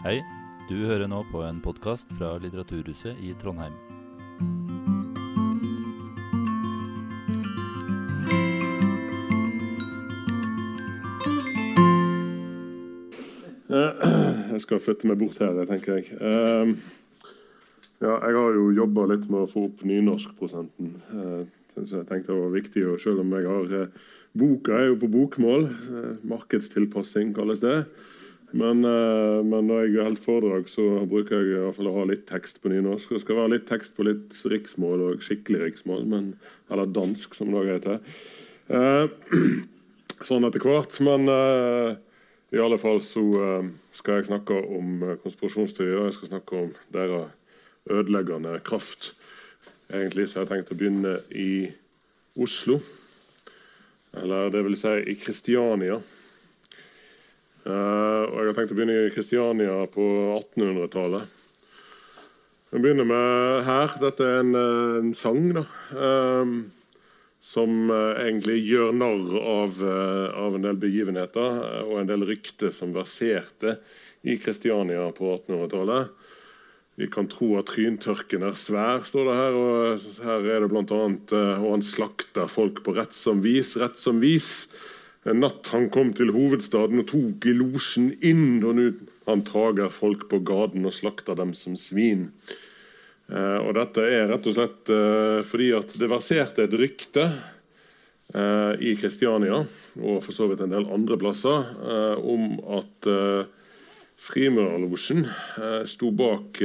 [0.00, 0.22] Hei,
[0.64, 3.74] du hører nå på en podkast fra Litteraturhuset i Trondheim.
[14.54, 16.16] Jeg skal flytte meg bort her, tenker jeg.
[16.16, 16.72] Ehm,
[18.00, 20.94] ja, jeg har jo jobba litt med å få opp nynorskprosenten.
[21.12, 21.42] Eh,
[21.76, 23.92] så jeg tenkte det var viktig, og selv om jeg har eh,
[24.32, 25.68] Boka er jo på bokmål.
[25.68, 27.82] eh, Markedstilpassing kalles det.
[28.52, 32.06] Men, eh, men når jeg holder foredrag, så bruker jeg i hvert fall å ha
[32.10, 33.14] litt tekst på nynorsk.
[33.14, 36.32] Det skal være litt tekst på litt riksmål og skikkelig riksmål, men,
[36.70, 38.00] eller dansk, som det heter.
[38.70, 39.36] Eh,
[40.28, 40.98] sånn etter hvert.
[41.06, 41.92] Men eh,
[42.56, 43.22] i alle fall så
[43.94, 46.08] skal jeg snakke om konspirasjonsteorier.
[46.08, 47.30] Jeg skal snakke om deres
[47.90, 49.12] ødeleggende kraft.
[49.90, 51.70] Egentlig så har jeg tenkt å begynne i
[52.38, 52.80] Oslo.
[54.18, 56.00] Eller det vil si i Kristiania.
[57.66, 60.04] Eh, og jeg har tenkt å begynne i Kristiania på
[60.38, 61.38] 1800-tallet.
[62.70, 63.96] Jeg begynner med her.
[64.00, 65.64] Dette er en, eh, en sang, da.
[65.94, 66.70] um,
[67.40, 69.78] som egentlig gjør narr av,
[70.36, 73.78] av en del begivenheter og en del rykter som verserte
[74.28, 76.10] i Kristiania på 1800-tallet.
[77.00, 79.56] Vi kan tro at tryntørken er svær, står det her.
[79.56, 80.98] og Her er det bl.a.
[81.62, 84.68] Og han slakter folk på rett som vis, rett som vis.
[85.28, 88.86] En natt han kom til hovedstaden og tok i losjen inn, og nå
[89.28, 92.30] han tager folk på gaten og slakter dem som svin.
[93.30, 98.72] Eh, og dette er rett og slett eh, fordi at det verserte et rykte eh,
[98.80, 99.60] i Kristiania,
[100.00, 103.56] og for så vidt en del andre plasser, eh, om at eh,
[104.20, 106.58] Frimurerlosjen eh, sto bak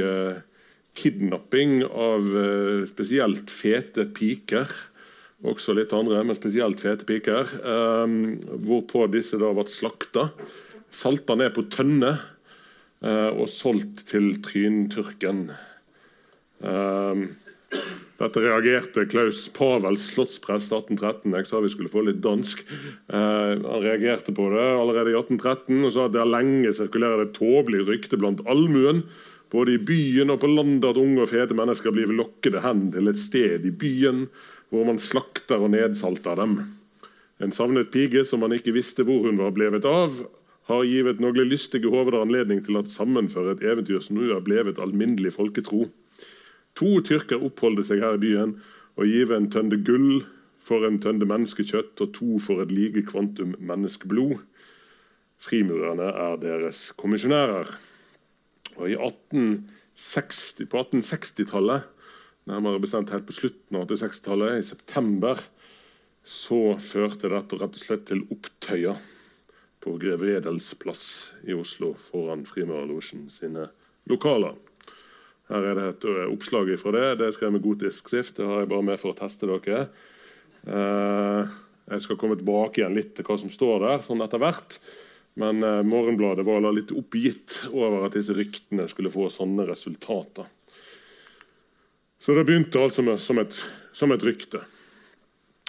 [0.95, 2.27] kidnapping av
[2.87, 4.71] spesielt fete piker.
[5.45, 7.49] Også litt andre, men spesielt fete piker.
[7.61, 8.15] Eh,
[8.65, 10.29] hvorpå disse da ble slakta,
[10.95, 15.49] salta ned på tønne eh, og solgt til Trynturken.
[16.65, 17.27] Um,
[18.15, 21.33] dette reagerte Klaus Pavels slottsprest 1813.
[21.35, 22.63] Jeg sa vi skulle få litt dansk.
[23.11, 27.25] Eh, han reagerte på det allerede i 1813 og sa at det har lenge sirkulerer
[27.25, 29.03] et tåpelig rykte blant allmuen,
[29.51, 33.11] både i byen og på landet, at unge og fete mennesker blir lokkede hen til
[33.11, 34.25] et sted i byen
[34.75, 36.59] hvor man slakter og nedsalter dem.
[37.39, 40.21] En savnet pige som man ikke visste hvor hun var blevet av,
[40.65, 44.79] har givet noen lystige hoveder anledning til å sammenføre et eventyr som nå er blevet
[44.81, 45.85] alminnelig folketro.
[46.79, 48.55] To tyrker oppholder seg her i byen
[48.95, 50.23] og give en tønde gull
[50.65, 54.39] for en tønde menneskekjøtt og to for et like kvantum menneskeblod.
[55.37, 57.69] Frimurerne er deres kommisjonærer.
[58.75, 61.85] Og i 1860, På 1860-tallet,
[62.49, 65.41] nærmere bestemt helt på slutten av 86-tallet, i september,
[66.25, 69.01] så førte dette rett og slett til opptøyer
[69.85, 71.07] på Grev Edels plass
[71.45, 73.67] i Oslo foran Frimurerlosjen sine
[74.09, 74.55] lokaler.
[75.51, 77.05] Her er det et oppslag fra det.
[77.19, 78.39] Det er skrevet med gotisk skrift.
[78.39, 79.83] Det har jeg bare med for å teste dere.
[80.65, 81.57] Eh,
[81.93, 84.79] jeg skal komme tilbake igjen litt til hva som står der, sånn etter hvert.
[85.37, 90.49] Men eh, Morgenbladet var litt oppgitt over at disse ryktene skulle få sånne resultater.
[92.25, 93.53] Så det begynte altså med, som, et,
[93.93, 94.63] som et rykte.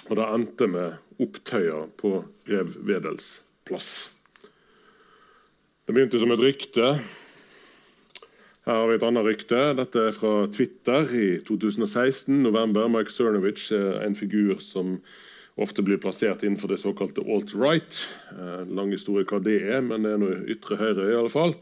[0.07, 4.09] Og det endte med opptøyer på Grev Wedels plass.
[5.85, 6.87] Det begynte som et rykte.
[8.65, 9.61] Her har vi et annet rykte.
[9.77, 12.33] Dette er fra Twitter i 2016.
[12.41, 12.89] november.
[12.89, 14.97] Mike Cernovich er en figur som
[15.61, 18.01] ofte blir plassert innenfor det såkalte alt-right.
[18.33, 21.53] Eh, lang historie hva det er, men det er noe ytre høyre i alle fall.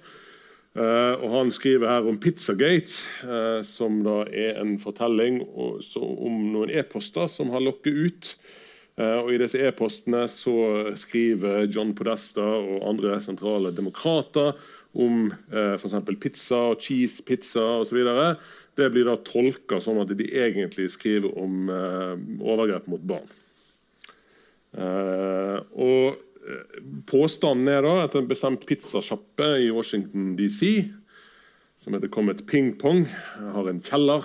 [0.75, 6.74] Eh, og Han skriver her om Pizzagate, uh, som da er en fortelling om noen
[6.74, 8.31] e-poster som har lokket ut.
[8.96, 10.53] Og I disse e-postene så
[10.96, 14.53] skriver John Podesta og andre sentrale demokrater
[14.96, 15.97] om uh, f.eks.
[16.24, 18.00] pizza og cheese pizza osv.
[18.80, 21.68] Det blir da tolka sånn at de egentlig skriver om
[22.40, 23.28] overgrep mot barn.
[25.75, 26.24] Og
[27.10, 30.92] Påstanden er da at en bestemt pizzasjappe i Washington DC
[31.78, 33.06] som heter Comet Ping Pong,
[33.40, 34.24] har en kjeller.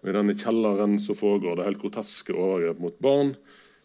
[0.00, 3.34] og I denne kjelleren så foregår det helt groteske overgrep mot barn.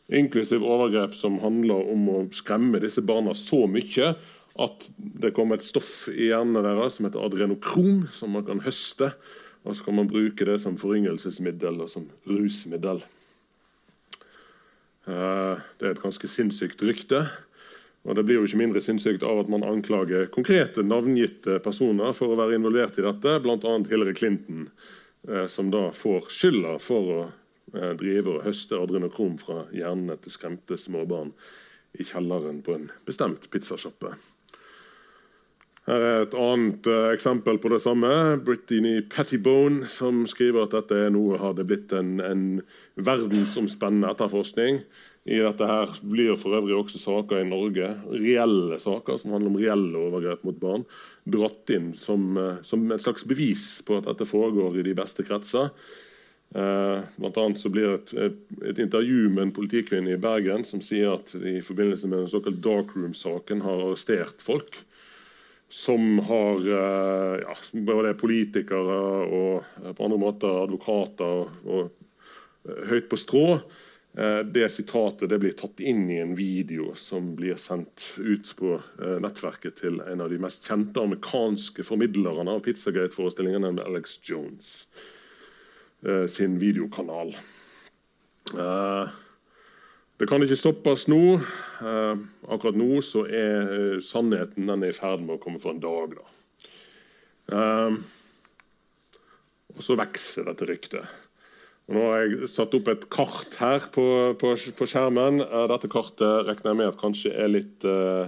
[0.07, 4.13] Inklusiv overgrep som handler om å skremme disse barna så mye
[4.55, 9.11] at det kommer et stoff i hjernen deres som heter adrenokrom, som man kan høste.
[9.65, 13.01] Og så kan man bruke det som foryngelsesmiddel og som rusmiddel.
[15.09, 17.25] Eh, det er et ganske sinnssykt rykte.
[18.05, 22.33] Og Det blir jo ikke mindre sinnssykt av at man anklager konkrete navngitte personer for
[22.33, 23.73] å være involvert i dette, bl.a.
[23.89, 24.67] Hillary Clinton,
[25.27, 27.19] eh, som da får skylda for å
[27.73, 31.33] eh, drive og høste adrenokrom fra hjernene til skremte småbarn
[31.97, 34.13] i kjelleren på en bestemt pizzasjappe.
[35.85, 38.09] Her er et annet uh, eksempel på det samme.
[38.45, 42.45] Brittany Pettibone som skriver at dette noe har det blitt en, en
[42.97, 44.81] verdensomspennende etterforskning.
[45.25, 49.57] I dette her blir for øvrig også saker i Norge, reelle saker som handler om
[49.57, 50.83] reelle overgrep mot barn,
[51.25, 55.25] dratt inn som, uh, som et slags bevis på at dette foregår i de beste
[55.25, 55.71] kretser.
[56.53, 60.83] Uh, blant annet så blir et, et, et, intervju med en politikvinne i Bergen som
[60.85, 64.85] sier at i forbindelse med den såkalt darkroom-saken har arrestert folk
[65.69, 72.83] som har eh, ja, både politikere og eh, på andre måter advokater og, og eh,
[72.91, 73.47] høyt på strå.
[74.15, 78.77] Det sitatet det blir tatt inn i en video som blir sendt ut på
[79.19, 84.71] nettverket til en av de mest kjente amerikanske formidlerne av Pizzagate-forestillingen, nemlig Alex Jones
[86.31, 87.35] sin videokanal.
[90.15, 91.35] Det kan ikke stoppes nå.
[91.83, 95.75] Eh, akkurat nå så er eh, sannheten den er i ferd med å komme for
[95.75, 96.15] en dag.
[96.15, 96.31] Da.
[99.75, 101.11] og så vokser dette ryktet.
[101.85, 104.05] Nå har jeg satt opp et kart her på,
[104.41, 105.43] på, på skjermen.
[105.43, 108.25] Eh, dette kartet regner jeg med at kanskje er litt, uh,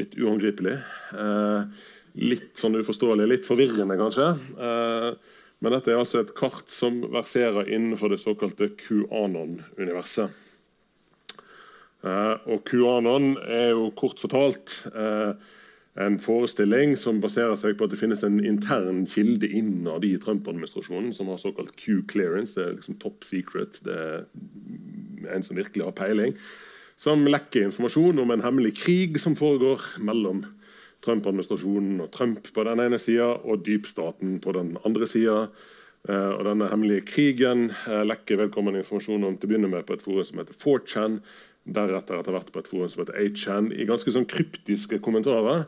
[0.00, 0.78] litt uangripelig.
[1.12, 1.68] Uh,
[2.16, 4.30] litt sånn uforståelig, litt forvirrende kanskje.
[5.60, 10.32] men dette er altså et kart som verserer innenfor det såkalte QAnon-universet.
[12.06, 15.32] Uh, og QAnon er jo kort fortalt uh,
[15.96, 21.14] en forestilling som baserer seg på at det finnes en intern kilde innad i Trump-administrasjonen
[21.16, 22.52] som har såkalt Q-clearance.
[22.52, 23.80] Det er liksom top secret.
[23.86, 24.26] Det er
[25.32, 26.36] en som virkelig har peiling.
[27.00, 30.44] Som lekker informasjon om en hemmelig krig som foregår mellom
[31.04, 35.46] Trump-administrasjonen og Trump på den ene sida og dypstaten på den andre sida.
[36.06, 37.70] Uh, og denne hemmelige krigen
[38.06, 41.16] lekker velkommen informasjon om til å begynne med på et forum som heter 4chan,
[41.66, 45.66] deretter etter hvert på et forum som heter 8chan, i ganske sånn kryptiske kommentarer.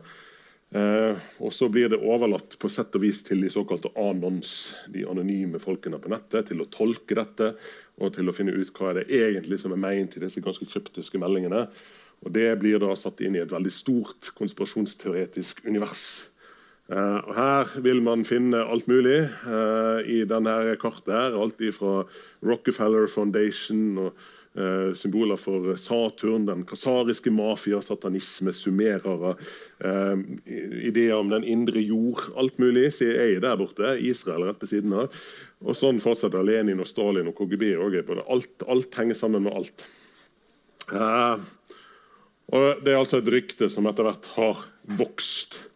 [0.68, 5.06] Eh, og så blir det overlatt på sett og vis til de såkalte anons, de
[5.08, 7.54] anonyme folkene på nettet, til å tolke dette
[7.98, 11.20] og til å finne ut hva det egentlig som er ment i disse ganske kryptiske
[11.20, 11.66] meldingene.
[12.26, 16.28] Og Det blir da satt inn i et veldig stort konspirasjonsteoretisk univers.
[16.92, 21.14] Eh, og Her vil man finne alt mulig eh, i denne kartet.
[21.14, 22.04] her, Alt fra
[22.44, 24.12] Rockefeller Foundation og
[24.96, 29.34] symboler for Saturn, den kasariske mafia, satanisme, sumerere.
[29.84, 30.22] Eh,
[30.88, 32.24] ideer om den indre jord.
[32.36, 32.92] Alt mulig.
[32.96, 33.94] CIA der borte.
[34.00, 35.14] Israel rett ved siden av.
[35.62, 37.76] Og sånn fortsetter Lenin og Stalin og KGB.
[37.76, 38.00] òg.
[38.28, 39.86] alt, alt henger sammen med alt.
[40.92, 41.38] Eh,
[42.52, 44.64] og Det er altså et rykte som etter hvert har
[44.98, 45.68] vokst.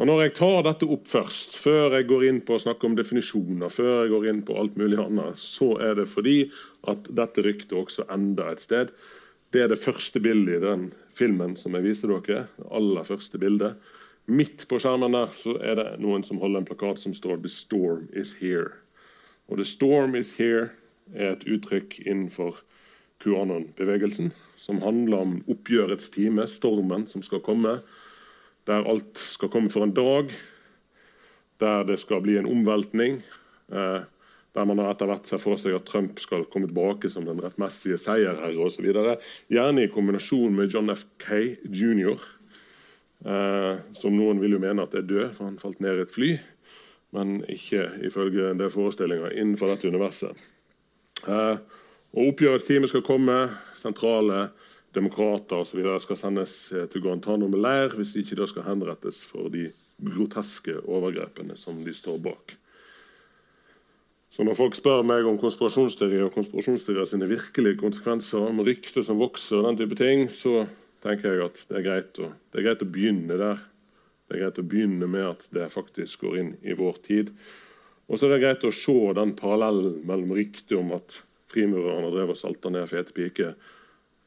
[0.00, 2.94] Og Når jeg tar dette opp først, før jeg går inn på å snakke om
[2.96, 6.38] definisjoner, før jeg går inn på alt mulig annet, så er det fordi
[6.88, 8.94] at dette ryktet også enda et sted.
[9.52, 12.46] Det er det første bildet i den filmen som jeg viste dere.
[12.72, 13.76] Aller første bildet.
[14.24, 17.52] Midt på skjermen der så er det noen som holder en plakat som står 'The
[17.52, 18.80] storm is here'.
[19.52, 20.70] Og 'The storm is here'
[21.12, 22.62] er et uttrykk innenfor
[23.20, 27.82] QAnon-bevegelsen som handler om oppgjørets time, stormen som skal komme
[28.70, 30.30] der alt skal komme for en dag,
[31.60, 33.20] der det skal bli en omveltning.
[33.72, 34.02] Eh,
[34.54, 37.38] der man har etter hvert ser for seg at Trump skal komme tilbake som den
[37.42, 38.88] rettmessige seierherre osv.
[39.50, 41.04] Gjerne i kombinasjon med John F.
[41.22, 41.56] K.
[41.70, 42.18] jr.,
[43.26, 46.14] eh, som noen vil jo mene at er død, for han falt ned i et
[46.14, 46.32] fly.
[47.14, 50.34] Men ikke ifølge det forestillinga innenfor dette universet.
[51.26, 51.56] Eh,
[52.10, 53.38] og Oppgjørets time skal komme.
[53.78, 54.48] Sentrale
[54.96, 55.84] demokrater osv.
[56.02, 59.68] skal sendes eh, til Guantánamo-leir hvis de ikke da skal henrettes for de
[60.00, 62.56] groteske overgrepene som de står bak.
[64.30, 69.18] Så Når folk spør meg om konspirasjonsteorier og konspirasjonsteorier sine virkelige konsekvenser, om rykter som
[69.18, 70.68] vokser, og den type ting, så
[71.02, 73.64] tenker jeg at det er, greit å, det er greit å begynne der.
[74.28, 77.34] Det er greit å begynne med at det faktisk går inn i vår tid.
[78.06, 81.18] Og så er det greit å se den parallellen mellom ryktet om at
[81.50, 83.56] frimurerne drev og salta ned fete piker,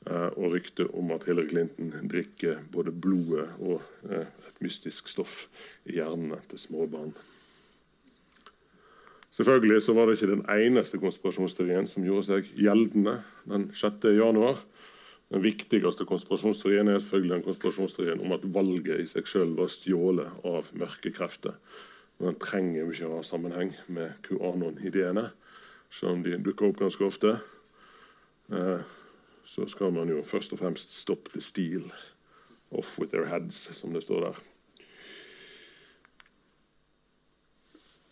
[0.06, 5.46] og ryktet om at Hillary Clinton drikker både blodet og eh, et mystisk stoff
[5.86, 7.14] i hjernene til småbarn.
[9.34, 13.16] Selvfølgelig så var det ikke den eneste konspirasjonsteorien som gjorde seg gjeldende
[13.50, 14.12] den 6.
[14.14, 14.60] januar.
[15.34, 20.46] Den viktigste konspirasjonsteorien er selvfølgelig den konspirasjonsteorien om at valget i seg selv var stjålet
[20.46, 21.56] av mørke krefter.
[22.22, 25.32] Den trenger jo ikke å ha sammenheng med QAnon-ideene,
[25.90, 27.34] selv om de dukker opp ganske ofte.
[28.54, 28.86] Eh,
[29.46, 31.92] så skal man jo først og fremst stoppe the steal'.
[32.74, 34.40] Off with their heads, som det står der.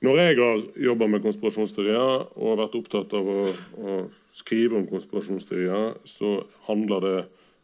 [0.02, 3.42] Når jeg har jobba med konspirasjonsteorier og har vært opptatt av å,
[3.78, 3.98] å
[4.34, 7.20] skrive om konspirasjonsteorier, så handler det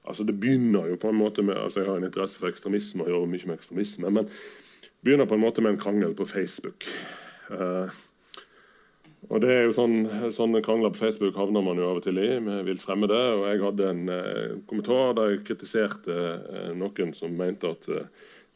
[0.08, 3.04] altså Det begynner jo på en måte med altså Jeg har en interesse for ekstremisme
[3.04, 4.10] og gjør mye med ekstremisme.
[4.10, 4.30] Men
[5.04, 6.86] begynner på en måte med en krangel på Facebook.
[7.50, 7.90] Uh,
[9.28, 9.98] og det er jo sånn,
[10.32, 13.18] Sånne krangler på Facebook havner man jo av og til i med vilt fremmede.
[13.36, 17.90] og Jeg hadde en eh, kommentar der jeg kritiserte eh, noen som mente at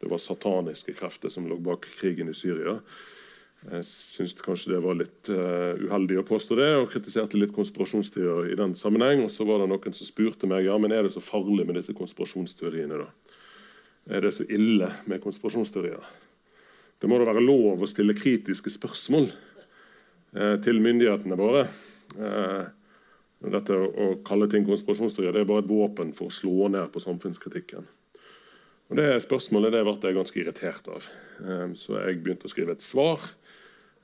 [0.02, 2.80] det var sataniske krefter som lå bak krigen i Syria.
[3.62, 8.50] Jeg syns kanskje det var litt uh, uheldig å påstå det, og kritiserte litt konspirasjonsteorier
[8.50, 9.22] i den sammenheng.
[9.28, 11.78] Og så var det noen som spurte meg ja, men er det så farlig med
[11.78, 13.04] disse konspirasjonsteoriene.
[13.04, 13.38] da?
[14.18, 16.02] Er det så ille med konspirasjonsteorier?
[17.02, 19.30] Det må da være lov å stille kritiske spørsmål
[20.32, 21.66] til myndighetene våre.
[22.16, 22.64] Uh,
[23.52, 27.02] dette å, kalle ting konspirasjonsteorier det er bare et våpen for å slå ned på
[27.04, 27.88] samfunnskritikken.
[28.92, 31.06] Og Det spørsmålet det ble jeg ganske irritert av,
[31.80, 33.24] så jeg begynte å skrive et svar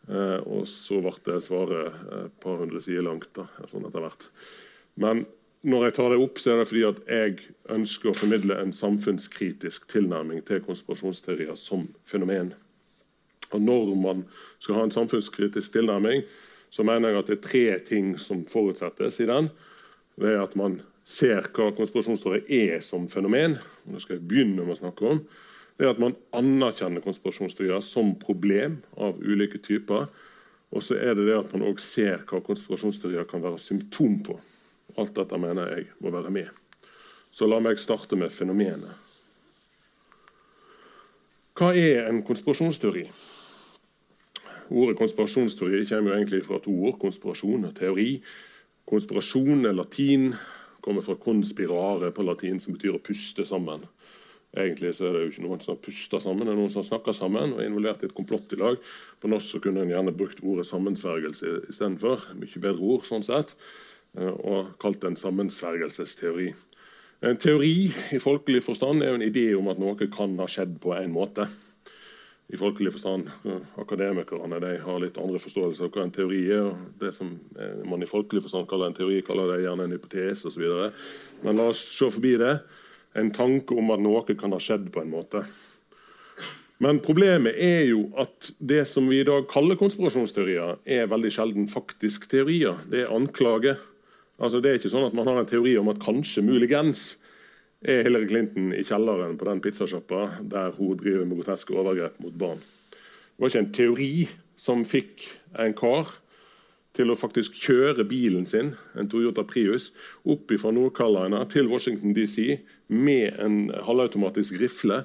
[0.08, 3.30] Eh, og så ble det svaret et par hundre sider langt.
[3.36, 4.30] da, sånn etter hvert.
[4.96, 5.26] Men
[5.68, 8.72] når jeg tar det opp, så er det fordi at jeg ønsker å formidle en
[8.72, 12.54] samfunnskritisk tilnærming til konspirasjonsteorier som fenomen.
[13.52, 14.26] Og Når man
[14.60, 16.24] skal ha en samfunnskritisk tilnærming,
[16.70, 19.50] så mener jeg at det er tre ting som forutsettes i den.
[20.20, 23.56] Det er at man ser hva konspirasjonsteorier er som fenomen.
[23.86, 25.22] og Det skal jeg begynne med å snakke om
[25.78, 30.08] det er at man anerkjenner konspirasjonsteorier som problem av ulike typer.
[30.74, 34.40] Og så er det det at man òg ser hva konspirasjonsteorier kan være symptom på.
[34.98, 36.50] Alt dette mener jeg må være med.
[37.30, 39.06] Så la meg starte med fenomenet.
[41.58, 43.06] Hva er en konspirasjonsteori?
[44.70, 47.00] Ordet konspirasjonsteori kommer jo egentlig fra to ord.
[47.00, 48.22] Konspirasjon og teori.
[48.88, 50.34] Konspirasjon er latin.
[50.82, 53.88] Kommer fra 'conspirare' på latin, som betyr å puste sammen.
[54.56, 56.82] Egentlig så er det jo ikke noen som har pusta sammen, det er noen som
[56.82, 58.80] har snakka sammen og er involvert i et komplott i lag.
[59.22, 62.30] På norsk så kunne en gjerne brukt ordet sammensvergelse istedenfor.
[62.40, 63.54] Mye bedre ord, sånn sett.
[64.18, 66.54] Eh, og kalt det en sammensvergelsesteori.
[67.28, 70.78] En teori i folkelig forstand er jo en idé om at noe kan ha skjedd
[70.82, 71.48] på en måte.
[72.48, 76.70] I folkelig forstand, eh, Akademikerne de har litt andre forståelser av hva en teori er.
[77.00, 80.48] Det som eh, man i folkelig forstand kaller en teori, kaller det gjerne en hypotese
[80.48, 80.64] osv.
[81.44, 82.54] Men la oss se forbi det
[83.20, 85.44] en tanke om at noe kan ha skjedd på en måte.
[86.80, 91.70] Men problemet er jo at det som vi i dag kaller konspirasjonsteorier, er veldig sjelden
[91.72, 92.78] faktisk teorier.
[92.88, 93.76] Det er anklage.
[94.38, 97.16] Altså, det er ikke sånn at man har en teori om at kanskje, muligens,
[97.82, 102.38] er Hillary Clinton i kjelleren på den pizzasjappa der hun driver med groteske overgrep mot
[102.38, 102.62] barn.
[102.62, 104.14] Det var ikke en teori
[104.58, 105.28] som fikk
[105.62, 106.16] en kar
[106.98, 109.92] til å faktisk kjøre bilen sin, en Toyota Prius,
[110.26, 112.58] opp fra Nord-Carolina til Washington DC
[112.90, 115.04] med en halvautomatisk rifle.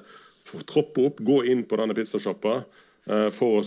[0.70, 3.60] Troppe opp, gå inn på denne pizzasjappa eh, for,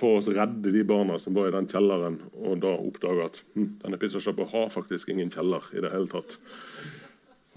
[0.00, 3.70] for, å redde de barna som var i den kjelleren, og da oppdage at hm,
[3.84, 6.40] denne pizzasjappa har faktisk ingen kjeller i det hele tatt.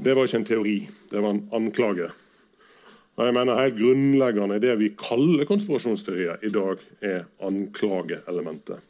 [0.01, 0.77] Det var ikke en teori,
[1.11, 2.07] det var en anklage.
[3.19, 8.81] Og jeg mener Helt grunnleggende det vi kaller konspirasjonsteorier i dag, er anklageelementet.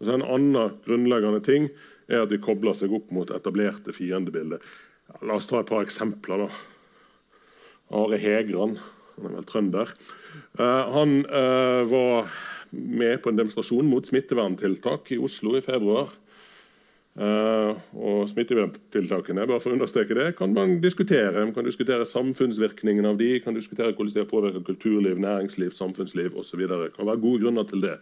[0.00, 1.70] Og så En annen grunnleggende ting
[2.08, 4.60] er at de kobler seg opp mot etablerte fiendebilder.
[5.08, 6.44] Ja, la oss ta et par eksempler.
[6.44, 6.48] da.
[7.90, 8.76] Are Hegran,
[9.16, 9.94] han er vel trønder.
[10.58, 12.28] Uh, han uh, var
[12.70, 16.12] med på en demonstrasjon mot smitteverntiltak i Oslo i februar.
[17.20, 21.34] Uh, og Smitteverntiltakene bare for å understreke det, kan man diskutere.
[21.36, 26.38] Man kan diskutere samfunnsvirkningen av de, kan diskutere hvordan de har påvirket kulturliv, næringsliv, samfunnsliv
[26.40, 26.64] osv.
[26.64, 27.98] Det kan være gode grunner til det.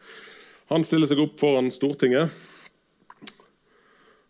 [0.71, 2.31] Han stiller seg opp foran Stortinget,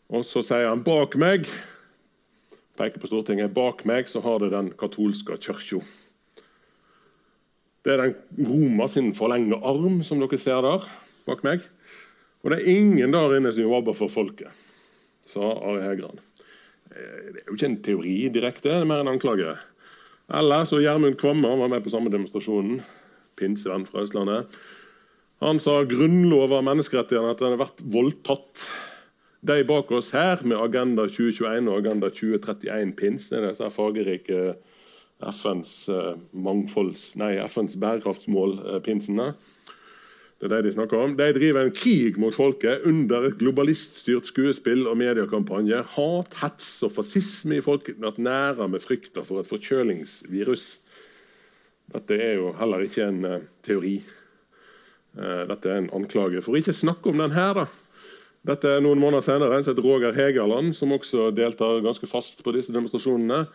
[0.09, 1.50] og så sier han 'bak meg'
[2.78, 3.54] peker på Stortinget.
[3.54, 5.83] Bak meg så har det den katolske kirka.
[7.85, 10.87] Det er den Roma sin forlengde arm, som dere ser der
[11.26, 11.62] bak meg.
[12.42, 14.52] Og det er ingen der inne som jobber for folket,
[15.29, 16.23] sa Ari Hegran.
[16.91, 19.57] Eh, det er jo ikke en teori direkte, det er mer en anklage.
[20.29, 22.83] Eller så Gjermund Kvamme var med på samme demonstrasjonen.
[23.39, 24.59] Pinsevenn fra Østlandet.
[25.45, 28.65] Han sa grunnlov av menneskerettighetene at den har vært voldtatt.
[29.47, 34.57] De bak oss her, med Agenda 2021 og Agenda 2031 pins, det er disse fargerike
[35.23, 39.29] FNs, uh, mangfolds, nei, FNs bærekraftsmål-pinsene.
[40.38, 41.16] Det er det De snakker om.
[41.18, 45.80] De driver en krig mot folket under et globaliststyrt skuespill og mediekampanje.
[45.97, 50.68] Hat, hets og fascisme i folket blir næra med frykter for et forkjølingsvirus.
[51.90, 53.97] Dette er jo heller ikke en uh, teori.
[55.18, 56.45] Uh, dette er en anklage.
[56.45, 57.66] For ikke snakke om den her, da.
[58.47, 59.59] Dette er noen måneder senere.
[59.59, 63.49] En som heter Roger Hegerland, som også deltar ganske fast på disse demonstrasjonene.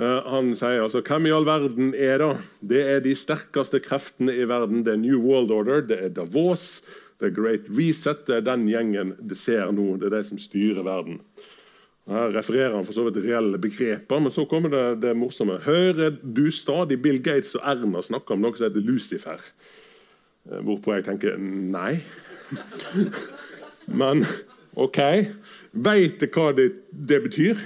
[0.00, 2.32] Eh, han sier altså Hvem i all verden er det?
[2.72, 4.84] Det er de sterkeste kreftene i verden.
[4.86, 6.82] Det er New World Order, det er Davos,
[7.20, 8.24] det er Great Reset.
[8.26, 9.98] Det er den gjengen det ser nå.
[10.00, 11.20] Det er de som styrer verden.
[12.10, 15.60] Her refererer han for så vidt reelle begreper, men så kommer det, det morsomme.
[15.62, 19.44] Hører du stadig Bill Gates og Erna snakke om noe som heter Lucifer?
[20.48, 22.00] Eh, hvorpå jeg tenker nei.
[24.00, 24.24] Men
[24.78, 24.98] OK.
[25.72, 27.62] Veit du hva det, det betyr?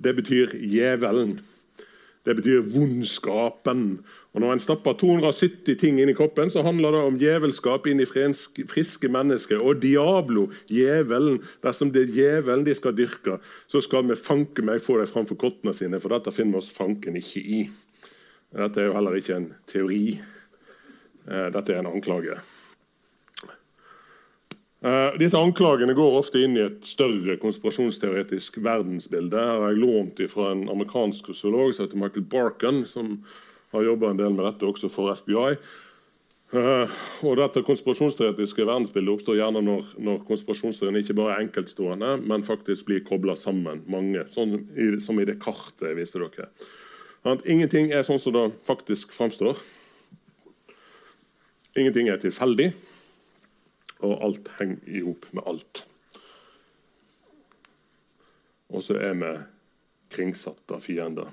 [0.00, 1.36] Det betyr djevelen.
[2.24, 4.00] Det betyr vondskapen.
[4.32, 8.02] Og Når en stapper 270 ting inn i kroppen, så handler det om djevelskap inn
[8.02, 9.62] i friske mennesker.
[9.64, 11.40] Og diablo, djevelen.
[11.64, 15.40] Dersom det er djevelen de skal dyrke, så skal vi fanke meg få dem framfor
[15.40, 17.64] kottene sine, for dette finner vi oss fanken ikke i.
[18.52, 20.04] Dette er jo heller ikke en teori.
[21.26, 22.36] Eh, dette er en anklage.
[24.80, 29.36] Uh, disse Anklagene går ofte inn i et større konspirasjonsteoretisk verdensbilde.
[29.36, 33.18] Her har jeg lånt fra en amerikansk sosiolog som heter Michael Barkan, som
[33.74, 35.58] har jobba en del med dette også for FBI.
[36.50, 36.94] Uh, eh,
[37.28, 42.88] og dette konspirasjonsteoretiske verdensbildet oppstår gjerne når, når konspirasjonsteorien ikke bare er enkeltstående, men faktisk
[42.88, 46.48] blir kobla sammen mange, sånn i, som i det kartet jeg viste dere.
[47.28, 49.60] At ingenting er sånn som det faktisk framstår.
[51.76, 52.70] Ingenting er tilfeldig
[54.06, 55.84] og alt henger i hop med alt.
[58.70, 59.30] Og så er vi
[60.14, 61.30] kringsatt av fiender.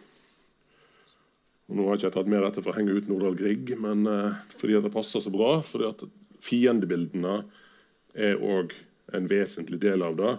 [1.68, 4.06] Og nå har jeg ikke tatt med dette for å henge ut Nordahl Grieg, men
[4.08, 5.58] uh, fordi det passer så bra.
[5.66, 6.06] fordi at
[6.48, 7.42] Fiendebildene
[8.16, 8.76] er òg
[9.18, 10.36] en vesentlig del av det.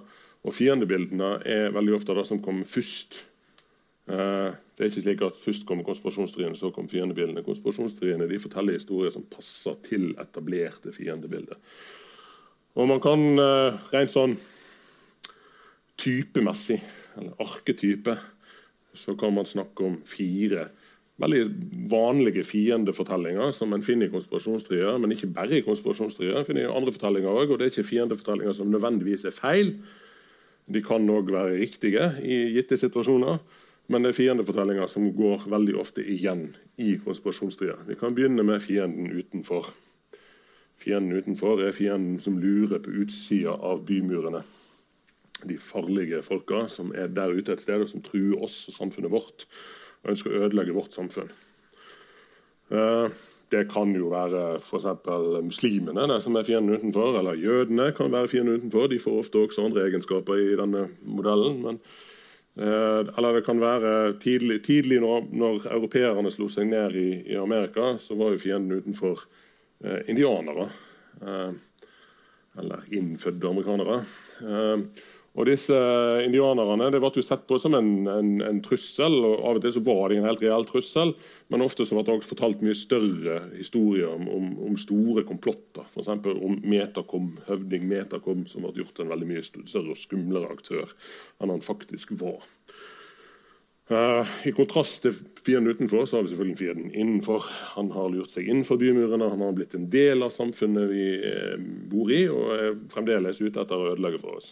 [0.46, 3.20] Og fiendebildene er veldig ofte det som kommer først.
[4.08, 7.44] Uh, det er ikke slik at Først kommer konspirasjonsteoriene, så kommer fiendebildene.
[7.44, 11.60] Konspirasjonsteoriene forteller historier som passer til etablerte fiendebilder.
[12.78, 14.36] Og man kan eh, rent sånn
[15.98, 16.78] typemessig,
[17.18, 18.14] eller arketype,
[18.94, 20.68] så kan man snakke om fire
[21.18, 21.40] veldig
[21.90, 26.44] vanlige fiendefortellinger som en finner i konspirasjonstrier, men ikke bare i konspirasjonstrier.
[26.46, 29.74] finner i andre fortellinger også, og Det er ikke fiendefortellinger som nødvendigvis er feil.
[30.70, 33.38] De kan òg være riktige i gitte situasjoner,
[33.88, 37.82] men det er fiendefortellinger som går veldig ofte igjen i konspirasjonstrier.
[37.88, 39.72] Vi kan begynne med fienden utenfor.
[40.78, 44.44] Fienden utenfor er fienden som lurer på utsida av bymurene.
[45.46, 49.12] De farlige folka som er der ute et sted, og som truer oss og samfunnet
[49.12, 49.46] vårt.
[50.02, 51.30] Og ønsker å ødelegge vårt samfunn.
[52.70, 54.86] Eh, det kan jo være f.eks.
[55.46, 58.90] muslimene som er fienden utenfor, eller jødene kan være fienden utenfor.
[58.92, 61.62] De får ofte også andre egenskaper i denne modellen.
[61.64, 61.80] men
[62.56, 67.36] eh, eller det kan være tidlig, tidlig når, når europeerne slo seg ned i, i,
[67.40, 69.24] Amerika, så var jo fienden utenfor
[70.10, 70.68] indianere.
[71.22, 71.50] Eh,
[72.58, 74.02] eller innfødte amerikanere.
[74.42, 75.04] Eh,
[75.38, 75.76] og disse
[76.24, 79.12] Indianerne det ble jo sett på som en, en, en, trussel.
[79.22, 81.12] og Av og til så var det en helt reell trussel,
[81.52, 85.86] men ofte så ble det også fortalt mye større historier om, om, om store komplotter.
[85.92, 86.10] F.eks.
[86.32, 90.90] om Metakom, høvding Metakom, som ble gjort en veldig mye større og skumlere aktør
[91.38, 92.42] enn han faktisk var.
[93.88, 97.46] Uh, I kontrast til fienden utenfor så har vi selvfølgelig fienden innenfor.
[97.72, 101.54] Han har lurt seg innenfor bymurene, han har blitt en del av samfunnet vi uh,
[101.88, 104.50] bor i, og er fremdeles ute etter å ødelegge for oss.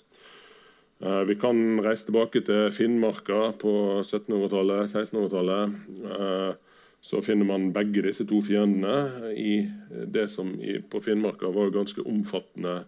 [1.04, 3.74] Uh, vi kan reise tilbake til Finnmarka på
[4.06, 6.64] 1700-tallet, 1600-tallet.
[7.06, 9.68] så finner man begge disse to fiendene i
[10.08, 10.54] det som
[10.90, 12.86] på Finnmarka var ganske omfattende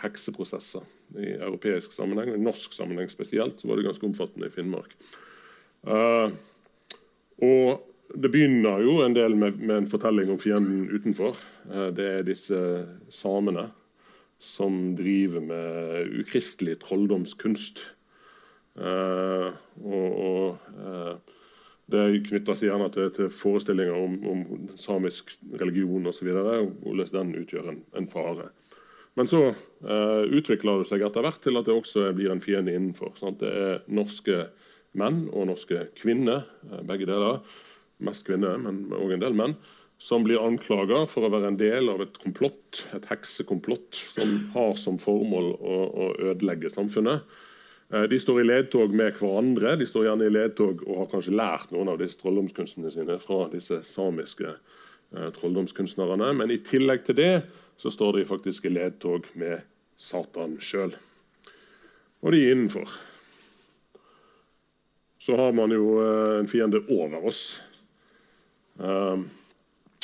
[0.00, 0.84] hekseprosesser
[1.20, 2.34] i europeisk sammenheng.
[2.34, 4.96] I norsk sammenheng spesielt så var det ganske omfattende i Finnmark.
[5.86, 6.32] Uh,
[7.44, 11.36] og Det begynner jo en del med, med en fortelling om fienden utenfor.
[11.66, 12.58] Uh, det er disse
[13.10, 13.70] samene
[14.38, 17.80] som driver med ukristelig trolldomskunst.
[18.74, 21.20] og, og
[21.92, 24.44] det knytter seg gjerne til, til forestillinger om, om,
[24.80, 26.30] samisk religion osv.
[26.32, 28.48] Hvordan den utgjør en, en fare.
[29.14, 32.74] Men så eh, utvikler det seg etter hvert til at det også blir en fiende
[32.74, 33.14] innenfor.
[33.20, 33.42] Sant?
[33.44, 34.48] Det er norske
[34.98, 37.42] menn og norske kvinner, eh, begge deler,
[38.04, 39.54] mest kvinner, men òg en del menn,
[40.02, 44.74] som blir anklaga for å være en del av et komplott, et heksekomplott som har
[44.80, 47.22] som formål å, å ødelegge samfunnet.
[47.94, 49.76] Eh, de står i ledtog med hverandre.
[49.76, 53.44] De står gjerne i ledtog og har kanskje lært noen av disse trolldomskunstene sine fra
[53.52, 56.32] disse samiske eh, trolldomskunstnerne.
[56.40, 57.34] Men i tillegg til det
[57.78, 59.62] så står de faktisk i ledtog med
[60.00, 60.96] Satan sjøl.
[62.24, 62.98] Og de er innenfor.
[65.22, 67.46] Så har man jo eh, en fiende over oss.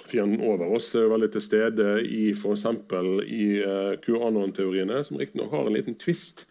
[0.06, 2.62] Fienden over oss er jo veldig til stede i f.eks.
[3.26, 3.46] i
[4.04, 6.44] QAnon-teoriene, som riktignok har en liten tvist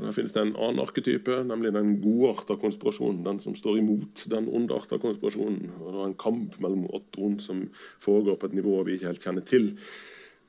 [0.00, 3.20] her finnes det en annen arketype, nemlig den godarta konspirasjonen.
[3.26, 5.68] Den som står imot den ondarta konspirasjonen.
[5.78, 7.66] Og det er en kamp mellom åtte og ondt som
[8.02, 9.72] foregår på et nivå vi ikke helt kjenner til.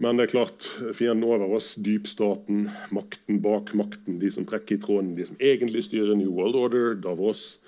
[0.02, 0.66] Men det er klart,
[0.98, 5.86] fienden over oss, dypstaten, makten bak makten, de som trekker i tråden, de som egentlig
[5.86, 7.60] styrer New World Order, Davos,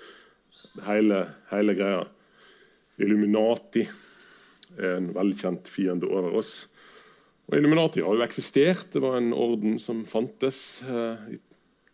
[0.88, 2.02] hele, hele greia.
[2.98, 3.84] Illuminati
[4.76, 6.64] er en velkjent fiende over oss.
[7.46, 8.88] Og Illuminati har jo eksistert.
[8.92, 11.36] Det var en orden som fantes eh,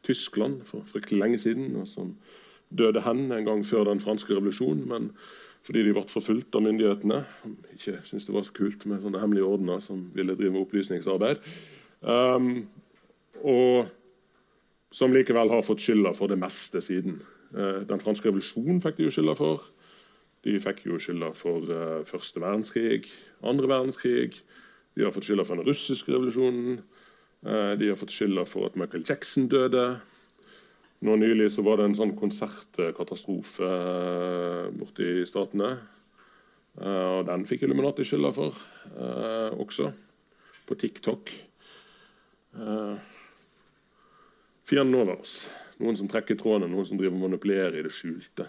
[0.02, 2.16] Tyskland for fryktelig lenge siden, og som
[2.78, 4.88] døde hen en gang før den franske revolusjonen.
[4.88, 5.10] Men
[5.62, 7.20] fordi de ble forfulgt av myndighetene,
[7.76, 11.42] ikke syntes det var så kult med sånne hemmelige ordener som ville drive opplysningsarbeid,
[12.02, 12.64] um,
[13.42, 13.86] og
[14.92, 17.20] som likevel har fått skylda for det meste siden.
[17.54, 19.68] Uh, den franske revolusjonen fikk de jo skylda for.
[20.42, 23.06] De fikk jo skylda for uh, første verdenskrig,
[23.46, 24.42] andre verdenskrig.
[24.96, 26.82] De har fått skylda for den russiske revolusjonen.
[27.42, 29.86] Uh, de har fått skylda for at Michael Jackson døde.
[31.02, 35.72] Nå Nylig så var det en sånn konsertkatastrofe uh, borte i Statene.
[36.78, 38.62] Uh, og Den fikk Illuminati skylda for
[39.62, 39.90] også,
[40.66, 41.30] på TikTok.
[44.68, 45.34] Fienden over oss.
[45.82, 48.46] Noen som trekker trådene, noen som driver manipulerer i det skjulte.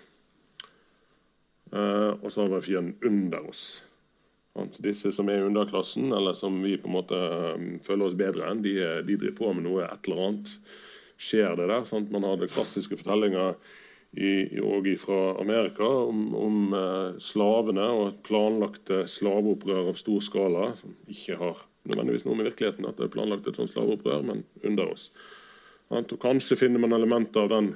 [1.73, 3.81] og så har vi fienden under oss.
[4.83, 7.19] Disse som er i underklassen, eller som vi på en måte
[7.57, 10.51] um, føler oss bedre enn, de, de driver på med noe et eller annet
[11.17, 11.87] skjer det der.
[11.89, 12.11] Sant?
[12.13, 13.55] Man hadde klassiske fortellinger
[14.13, 20.93] i, fra Amerika om, om uh, slavene og et planlagte slaveopprør av stor skala, som
[21.09, 24.93] ikke har nødvendigvis noe med virkeligheten at det er planlagt et sånt slaveopprør, men under
[24.93, 25.09] oss.
[25.93, 27.73] Og Kanskje finner man elementer av den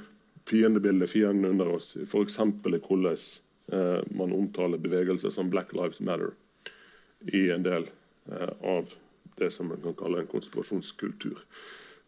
[0.48, 2.38] fiendebildet, fienden under oss, f.eks.
[2.38, 3.24] i hvordan
[3.74, 6.36] uh, man omtaler bevegelser som Black Lives Matter
[7.26, 7.88] i en del
[8.32, 8.94] uh, av
[9.38, 11.42] det som man kan kalle en konspirasjonskultur.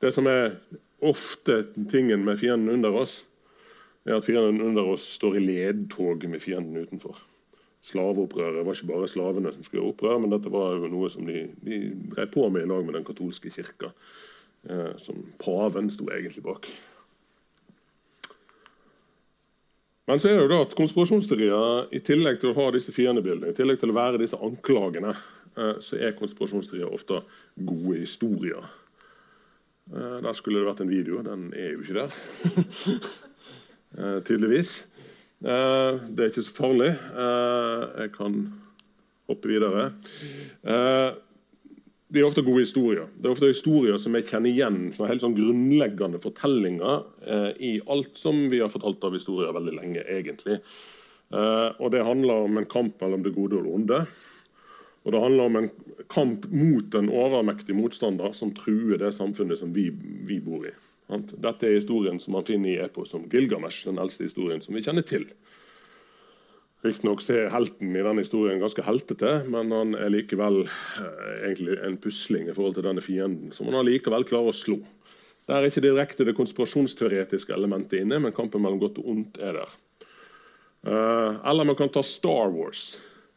[0.01, 0.55] Det som er
[1.05, 3.23] ofte tingen med fienden under oss,
[4.05, 7.19] er at fienden under oss står i ledtog med fienden utenfor.
[7.85, 11.27] Slaveopprøret var ikke bare slavene som skulle gjøre opprør, men dette var jo noe som
[11.27, 11.79] de, de
[12.11, 13.93] drev på med i lag med den katolske kirka,
[14.67, 16.67] eh, som paven sto egentlig bak.
[20.09, 23.51] Men så er det jo da at konspirasjonsteorier, i tillegg til å ha disse fiendebildene,
[23.51, 25.11] i tillegg til å være disse anklagene,
[25.53, 27.19] eh, så er konspirasjonsteorier ofte
[27.53, 28.65] gode historier.
[29.93, 31.21] Eh, der skulle det vært en video.
[31.21, 32.19] Den er jo ikke der.
[33.89, 34.83] Eh, tydeligvis.
[35.41, 35.49] Det
[36.21, 36.91] er ikke så farlig.
[36.93, 38.35] Jeg kan
[39.25, 39.87] hoppe videre.
[42.09, 43.05] Det er ofte gode historier.
[43.13, 47.03] Det er ofte historier som jeg kjenner igjen som er helt sånn grunnleggende fortellinger
[47.61, 50.01] i alt som vi har fortalt av historier veldig lenge.
[50.09, 50.57] egentlig.
[51.29, 53.99] Og Det handler om en kamp mellom det gode og det onde.
[55.05, 55.69] Og Det handler om en
[56.09, 59.91] kamp mot en overmektig motstander som truer det samfunnet som vi,
[60.25, 60.73] vi bor i.
[61.09, 64.81] Dette er historien som man finner i epos som Gilgamesh, den eldste historien som vi
[64.81, 65.29] kjenner til.
[66.79, 71.97] Riktignok er helten i denne historien ganske heltete, men han er likevel eh, egentlig en
[71.99, 74.77] pusling i forhold til denne fienden, som han allikevel klarer å slå.
[75.49, 79.59] Det er ikke direkte det konspirasjonsteoretiske elementet inne, men kampen mellom godt og ondt er
[79.59, 79.75] der.
[80.87, 82.93] Uh, eller man kan ta Star Wars.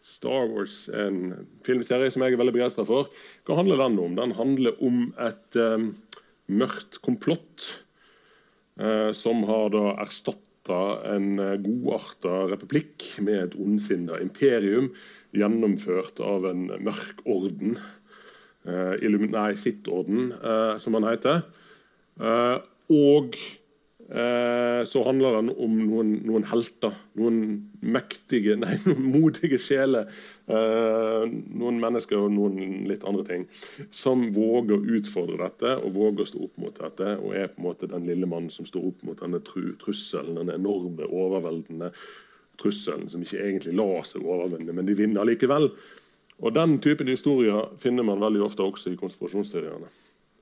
[0.07, 3.11] Star Wars, en filmserie som jeg er veldig begeistra for.
[3.49, 4.15] Hva handler den om?
[4.19, 5.89] Den handler om et um,
[6.53, 7.67] mørkt komplott
[8.79, 14.93] uh, som har da erstatta en uh, godarta republikk med et ondsinna imperium
[15.35, 17.79] gjennomført av en mørk orden.
[18.63, 18.95] Uh,
[19.33, 21.43] nei, sitt-orden, uh, som han heter.
[22.93, 23.62] og Eh,
[24.13, 26.93] så handler den om noen, noen, helter.
[27.17, 27.39] Noen
[27.81, 30.11] mektige, nei, noen modige sjeler.
[30.45, 33.47] Eh, noen mennesker og noen litt andre ting.
[33.95, 37.15] Som våger å utfordre dette og våger å stå opp mot dette.
[37.23, 40.59] Og er på en måte den lille mannen som står opp mot denne trusselen, denne
[40.61, 41.93] enorme, overveldende
[42.61, 45.71] trusselen som ikke egentlig lar seg overvinne, men de vinner likevel.
[46.43, 49.91] Og Den typen historier finner man veldig ofte også i konspirasjonsteoriene.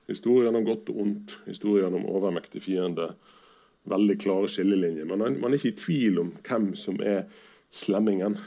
[0.09, 3.11] Historien om godt og ondt, historien om overmektig fiende
[3.89, 5.07] veldig klare skillelinjer.
[5.09, 7.25] Er, man er ikke i tvil om hvem som er
[7.71, 8.37] slemmingen.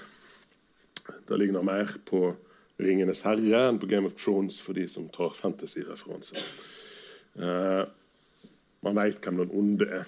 [1.29, 2.35] Det ligner mer på
[2.81, 6.43] 'Ringenes herre' enn på 'Game of Thrones' for de som tar fantasy-referanser.
[7.39, 7.87] Uh,
[8.83, 10.05] man veit hvem den onde er.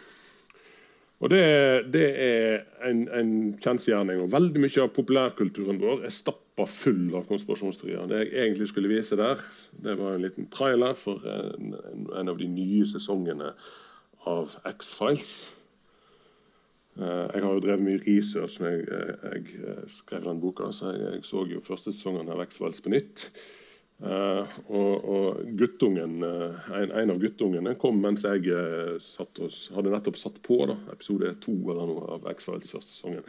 [1.20, 4.20] Og Det, det er en, en kjensgjerning.
[4.20, 8.04] og Veldig mye av populærkulturen vår er stappa full av konspirasjonsteorier.
[8.10, 9.40] Det jeg egentlig skulle vise der,
[9.72, 11.72] det var en liten trailer for en,
[12.12, 13.54] en av de nye sesongene
[14.26, 15.34] av X-Files.
[16.96, 20.70] Eh, jeg har jo drevet mye research når jeg, eh, jeg eh, skrev den boka,
[20.72, 23.28] så jeg, jeg, så jo første sesongen av X-Files på nytt.
[23.96, 29.94] Uh, og, og, guttungen, uh, en, en, av guttungene kom mens jeg uh, og, hadde
[29.94, 33.24] nettopp satt på da, episode to eller noe av X-Files første sesongen.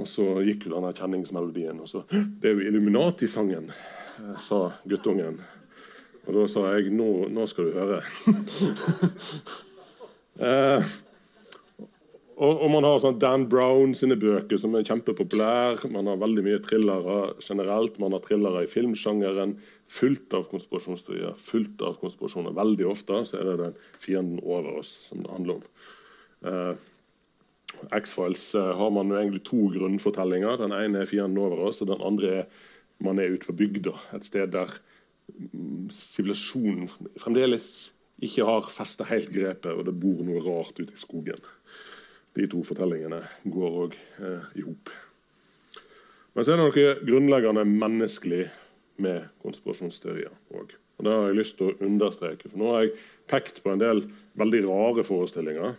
[0.00, 1.76] Og så gikk jo denne kjenningsmelodien.
[1.76, 3.68] Og så 'Det er jo Illuminati-sangen',
[4.38, 5.36] sa guttungen.
[6.26, 8.00] Og da sa jeg 'Nå, nå skal du høre'.
[10.40, 10.90] eh,
[12.40, 15.90] og, og, man har sånn Dan Brown sine bøker som er kjempepopulære.
[15.92, 17.98] Man har veldig mye thrillere generelt.
[18.00, 19.58] Man har thrillere i filmsjangeren.
[19.90, 21.36] Fullt av konspirasjonsteorier.
[21.36, 22.56] fullt av konspirasjoner.
[22.56, 25.68] Veldig ofte så er det den fienden over oss som det handler om.
[26.48, 26.88] Eh,
[28.00, 30.56] X-Files uh, har man jo egentlig to grunnfortellinger.
[30.58, 32.66] Den ene er fienden over oss, og den andre er
[33.00, 33.94] man er ute på bygda.
[34.16, 34.72] Et sted der
[35.52, 41.00] mm, sivilisasjonen fremdeles ikke har festa helt grepet, og det bor noe rart ute i
[41.00, 41.40] skogen.
[42.36, 44.92] De to fortellingene går òg eh, i hop.
[46.34, 48.44] Men så er det noe grunnleggende menneskelig
[49.00, 50.76] med konspirasjonsteorier òg.
[51.00, 52.50] Og det har jeg lyst til å understreke.
[52.50, 52.98] For nå har jeg
[53.30, 54.04] pekt på en del
[54.38, 55.78] veldig rare forestillinger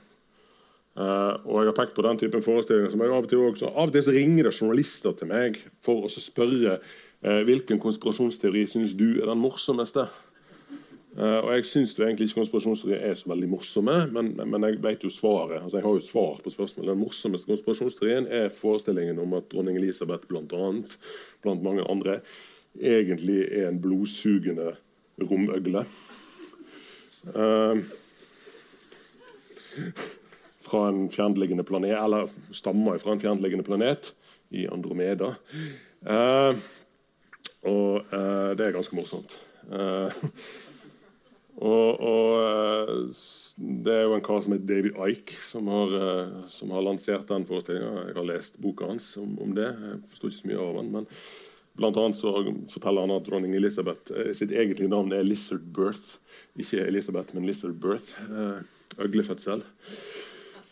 [0.92, 3.70] Uh, og jeg har pekt på den typen forestillinger som jeg Av og til også,
[3.70, 8.98] av og til ringer det journalister til meg for å spørre uh, hvilken konspirasjonsteori syns
[9.00, 10.10] du er den morsomste.
[11.18, 15.04] Uh, og Jeg syns egentlig ikke konspirasjonsteorier er så veldig morsomme, men, men jeg vet
[15.04, 15.60] jo svaret.
[15.64, 16.92] altså jeg har jo svar på spørsmålet.
[16.94, 20.96] Den morsomste konspirasjonsteorien er forestillingen om at dronning Elisabeth blant, annet,
[21.44, 22.22] blant mange andre
[22.80, 24.76] egentlig er en blodsugende
[25.20, 25.84] romøgle.
[27.36, 27.84] Uh,
[30.64, 34.14] fra en fjernliggende planet, eller stammer fra en fjernliggende planet
[34.56, 35.34] i Andromeda.
[36.08, 36.56] Uh,
[37.68, 38.08] og
[38.58, 39.36] det er ganske morsomt.
[39.70, 40.22] Eh,
[41.60, 43.22] og, og eh,
[43.86, 47.28] det er jo en kar som heter David Ike, som har, eh, som har lansert
[47.30, 48.08] den forestillinga.
[48.10, 49.68] Jeg har lest boka hans om, om det.
[49.68, 50.92] Jeg forsto ikke så mye av den.
[50.96, 51.10] men
[51.80, 52.34] Blant annet så
[52.68, 56.18] forteller han at dronning Elisabeth eh, sitt egentlige navn er Lizard Birth.
[56.60, 58.16] Ikke Elisabeth, men Lizard Birth.
[59.00, 59.64] Øglefødsel.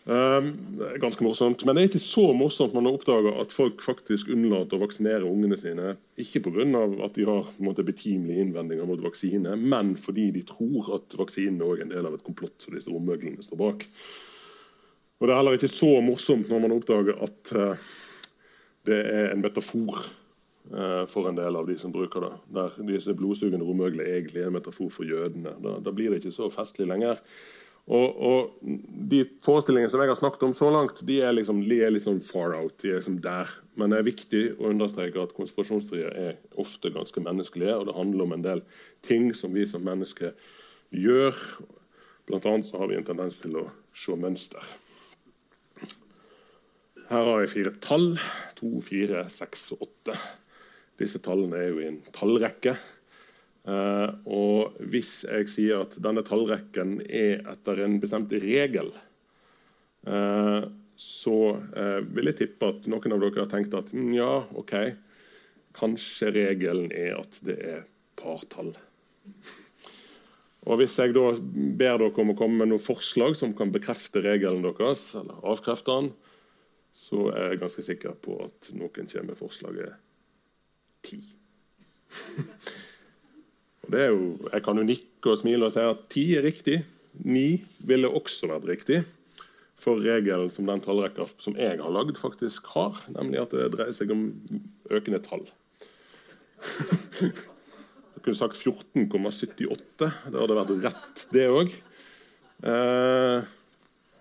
[0.10, 0.56] Um,
[0.98, 1.62] ganske morsomt.
[1.66, 5.28] Men det er ikke så morsomt man har oppdaga at folk faktisk unnlater å vaksinere
[5.28, 5.92] ungene sine.
[6.18, 6.64] Ikke pga.
[7.06, 11.84] at de har måte, betimelige innvendinger mot vaksine, men fordi de tror at vaksinen er
[11.84, 13.86] en del av et komplott som disse romøglene står bak.
[15.20, 17.86] Og Det er heller ikke så morsomt når man oppdager at uh,
[18.90, 20.02] det er en metafor
[20.74, 22.34] uh, for en del av de som bruker det.
[22.58, 25.54] Der disse blodsugende romøglene egentlig er en metafor for jødene.
[25.62, 27.22] Da, da blir det ikke så festlig lenger.
[27.90, 28.68] Og, og,
[29.10, 32.20] De forestillingene som jeg har snakket om så langt, de er liksom, de er liksom
[32.22, 32.78] far out.
[32.82, 33.50] de er liksom der.
[33.74, 37.74] Men det er viktig å understreke at konspirasjonsteorier er ofte ganske menneskelige.
[37.80, 38.62] Og det handler om en del
[39.02, 40.38] ting som vi som mennesker
[40.94, 41.34] gjør.
[42.30, 43.66] Blant annet så har vi en tendens til å
[43.98, 44.70] se mønster.
[47.10, 48.12] Her har jeg fire tall.
[48.62, 50.14] To, fire, seks og åtte.
[51.02, 52.76] Disse tallene er jo i en tallrekke.
[53.70, 58.90] Uh, og hvis jeg sier at denne tallrekken er etter en bestemt regel,
[60.10, 60.64] uh,
[61.00, 64.74] så uh, vil jeg tippe at noen av dere har tenkt at mm, ja, OK,
[65.78, 67.86] kanskje regelen er at det er
[68.20, 68.74] partall.
[70.66, 74.24] Og Hvis jeg da ber dere om å komme med noen forslag som kan bekrefte
[74.26, 76.12] regelen deres, eller avkrefte den,
[76.96, 79.94] så er jeg ganske sikker på at noen kommer med forslaget
[81.06, 81.22] ti.
[83.90, 84.18] Jo,
[84.52, 86.82] jeg kan jo nikke og smile og si at ti er riktig.
[87.26, 89.02] Ni ville også vært riktig.
[89.80, 93.00] For regelen som den tallrekka som jeg har lagd, faktisk har.
[93.16, 94.28] Nemlig at det dreier seg om
[94.92, 95.46] økende tall.
[98.20, 99.78] Jeg kunne sagt 14,78.
[99.96, 101.70] Det hadde vært rett, det òg.
[102.68, 103.46] Eh,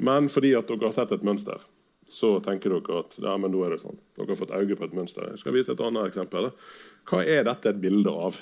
[0.07, 1.65] men fordi at dere har sett et mønster,
[2.07, 3.99] så tenker dere at ja, men da er det sånn.
[4.15, 5.27] Dere har fått øye på et mønster.
[5.33, 6.53] Jeg skal vise et annet eksempel.
[7.11, 8.39] Hva er dette et bilde av?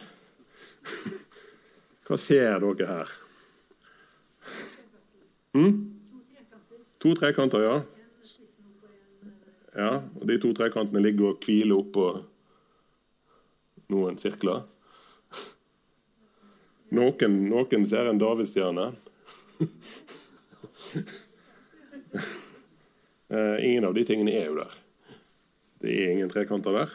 [2.07, 3.13] Hva ser dere her?
[5.57, 5.75] Mm?
[7.03, 7.77] To trekanter, ja.
[9.77, 12.07] Ja, og De to trekantene ligger og hviler oppå
[13.93, 14.65] noen sirkler.
[16.97, 18.91] Noen, noen ser en davidsstjerne.
[23.27, 24.75] Eh, ingen av de tingene er jo der.
[25.83, 26.93] Det er ingen trekanter der.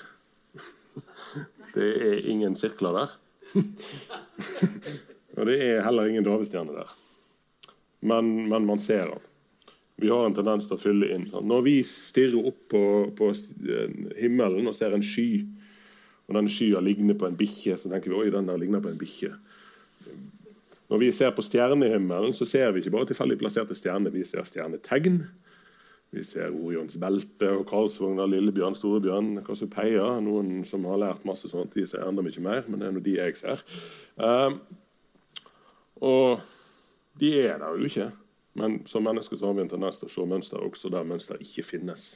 [1.75, 3.17] Det er ingen sirkler der.
[5.37, 6.93] og det er heller ingen davestjerne der.
[8.01, 9.27] Men, men, man ser den.
[10.01, 11.27] Vi har en tendens til å fylle inn.
[11.29, 12.83] Når vi stirrer opp på,
[13.17, 13.31] på
[14.17, 15.43] himmelen og ser en sky,
[16.25, 18.89] og den skya ligner på en bikkje, så tenker vi oi, den der ligner på
[18.89, 19.35] en bikkje.
[20.91, 24.47] Når vi ser på stjernehimmelen, så ser vi ikke bare tilfeldig plasserte stjerner, vi ser
[24.47, 25.21] stjernetegn.
[26.11, 30.09] Vi ser Orions belte og Karlsvogna, Lillebjørn, Storebjørn, Kassopeia.
[30.23, 33.03] Noen som har lært masse sånt, de ser enda mye mer, men det er nå
[33.05, 33.63] de jeg ser.
[34.19, 34.57] Um,
[36.03, 36.43] og
[37.21, 38.09] de er der jo ikke.
[38.59, 41.39] Men som mennesker så har vi en tendens til å se mønster også der mønster
[41.39, 42.09] ikke finnes.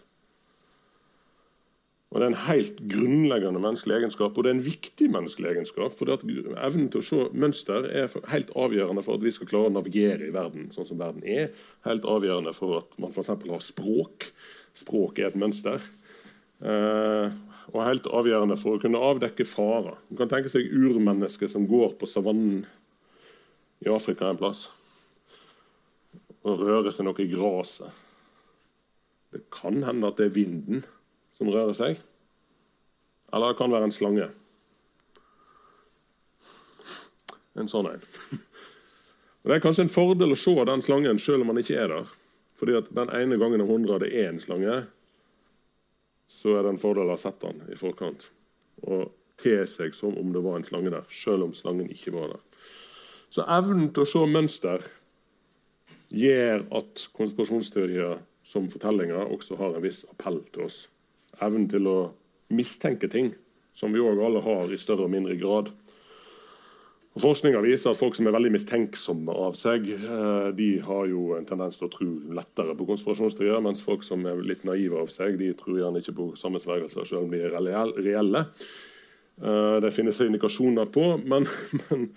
[2.16, 5.92] Og Det er en helt grunnleggende menneskelig egenskap, og det er en viktig menneskelig egenskap.
[5.92, 9.74] for Evnen til å se mønster er helt avgjørende for at vi skal klare å
[9.76, 11.52] navigere i verden sånn som verden er.
[11.84, 13.28] Helt avgjørende for at man f.eks.
[13.28, 14.32] har språk.
[14.74, 15.84] Språk er et mønster.
[16.64, 17.36] Eh,
[17.74, 20.00] og helt avgjørende for å kunne avdekke farer.
[20.08, 22.64] Man kan tenke seg urmennesket som går på savannen
[23.84, 24.70] i Afrika en plass
[26.46, 27.92] og rører seg noe i gresset.
[29.36, 30.86] Det kan hende at det er vinden
[31.38, 32.02] som rører seg.
[33.34, 34.28] Eller det kan være en slange.
[37.56, 38.04] En sånn en.
[39.46, 42.14] Det er kanskje en fordel å se den slangen selv om den ikke er der.
[42.56, 44.80] Fordi at den ene gangen av hundre det er en slange,
[46.32, 48.30] så er det en fordel å ha sett den i forkant.
[48.88, 52.34] Og te seg som om det var en slange der, selv om slangen ikke var
[52.34, 52.44] der.
[53.30, 54.88] Så evnen til å se mønster
[56.16, 60.86] gjør at konspirasjonsteorier som fortellinger også har en viss appell til oss
[61.44, 61.98] evnen til å
[62.56, 63.34] mistenke ting,
[63.76, 65.72] som vi òg alle har i større og mindre grad.
[67.16, 71.30] Og Forskninga viser at folk som er veldig mistenksomme av seg, eh, de har jo
[71.38, 75.08] en tendens til å tro lettere på konspirasjonsteorier, mens folk som er litt naive av
[75.14, 78.44] seg, de tror gjerne ikke på sammensvergelser, selv om de er reelle.
[79.40, 81.48] Eh, det finnes indikasjoner på, men,
[81.88, 82.10] men,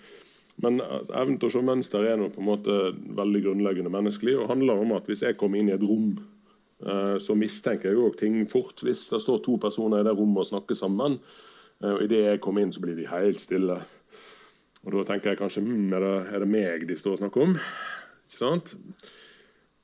[0.59, 2.81] men evnen til å se mønster er noe på en måte
[3.21, 6.17] veldig grunnleggende menneskelig og handler om at hvis jeg kommer inn i et rom
[7.19, 8.83] så mistenker jeg òg ting fort.
[8.85, 11.19] Hvis det står to personer i det rommet og snakker sammen,
[11.83, 13.79] eh, og idet jeg kommer inn, så blir de helt stille.
[14.85, 17.47] Og Da tenker jeg kanskje hm, er, det, er det meg de står og snakker
[17.49, 17.57] om?
[18.29, 18.75] Ikke sant?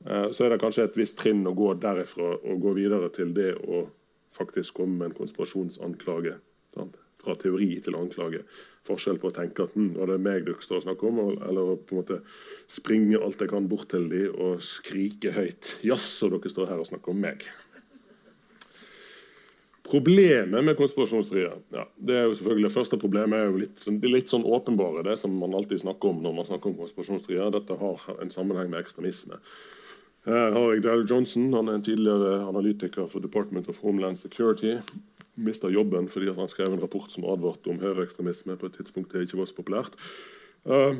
[0.06, 3.34] Eh, så er det kanskje et visst trinn å gå derifra og gå videre til
[3.36, 3.88] det å
[4.36, 6.38] faktisk komme med en konspirasjonsanklage.
[6.76, 6.96] Sant?
[7.26, 8.46] Fra teori til anklage.
[8.86, 11.74] Forskjell på å tenke at hm, det er meg dere står og snakker om, eller
[11.74, 12.22] å på en måte
[12.72, 15.78] springe alt jeg kan bort til dem og skrike høyt.
[15.86, 17.46] Jaså, dere står her og snakker om meg.
[19.86, 24.10] Problemet med konspirasjonsteorier ja, det er jo selvfølgelig, det første problemet er jo litt, det
[24.10, 27.52] litt sånn åpenbare, det som man alltid snakker om når man snakker om konspirasjonsteorier.
[27.54, 29.38] Dette har en sammenheng med ekstremisme.
[30.26, 34.74] Her har jeg Dale Johnson, han er en tidligere analytiker for Department of Homeland Security
[35.36, 39.26] mista jobben fordi han skrev en rapport som advarte om høyreekstremisme på et tidspunkt det
[39.26, 39.98] ikke var så populært.
[40.66, 40.96] Uh,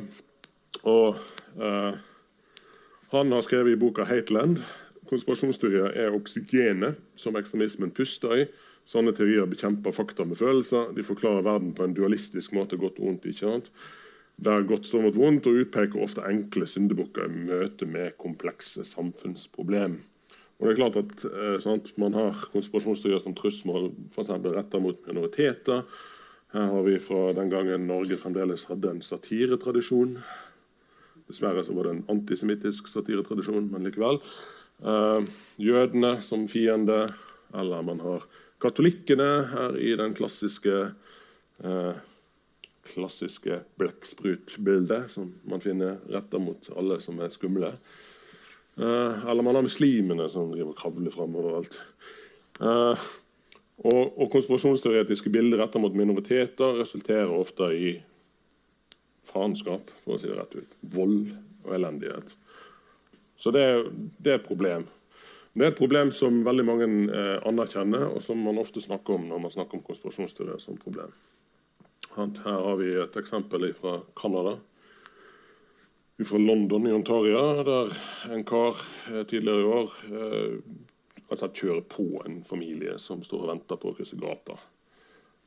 [0.84, 1.16] og
[1.56, 1.96] uh,
[3.14, 4.60] Han har skrevet i boka 'Hateland'
[5.10, 8.46] konspirasjonsteorier er oksygenet som ekstremismen puster i.
[8.86, 10.92] Sånne teorier bekjemper fakta med følelser.
[10.94, 13.26] De forklarer verden på en dualistisk måte, godt og vondt.
[13.26, 13.70] ikke sant?
[14.36, 19.98] Der godt står mot vondt, og utpeker ofte enkle syndebukker i møte med komplekse samfunnsproblem.
[20.56, 24.30] Og det er klart at eh, Man har konspirasjonsteorier som trusmål f.eks.
[24.56, 25.84] retta mot minoriteter.
[26.54, 30.16] Her har vi fra den gangen Norge fremdeles hadde en satiretradisjon.
[31.26, 34.22] Dessverre så var det en antisemittisk satiretradisjon, men likevel.
[34.80, 35.28] Eh,
[35.60, 37.06] jødene som fiende.
[37.54, 38.24] Eller man har
[38.62, 40.76] katolikkene her i den klassiske
[41.64, 41.96] eh,
[42.86, 47.72] klassiske blekksprutbildet som man finner retta mot alle som er skumle.
[48.76, 51.78] Uh, eller man har muslimene som driver og kravler fram overalt.
[52.60, 53.06] Uh,
[53.84, 57.94] og, og konspirasjonsteoretiske bilder retta mot minoriteter resulterer ofte i
[59.26, 60.76] faenskap, for å si det rett ut.
[60.96, 61.32] Vold
[61.66, 62.30] og elendighet.
[63.36, 63.64] Så det,
[64.16, 64.86] det, er et problem.
[65.52, 69.26] Det er et problem som veldig mange eh, anerkjenner, og som man ofte snakker om
[69.28, 71.12] når man snakker om konspirasjonsteorier som problem.
[72.16, 74.56] Her har vi et eksempel fra Canada
[76.24, 77.96] fra London i Ontario, der
[78.32, 79.96] en kar eh, tidligere i år
[81.30, 84.54] altså kjører på en familie som står og venter på å krysse gata.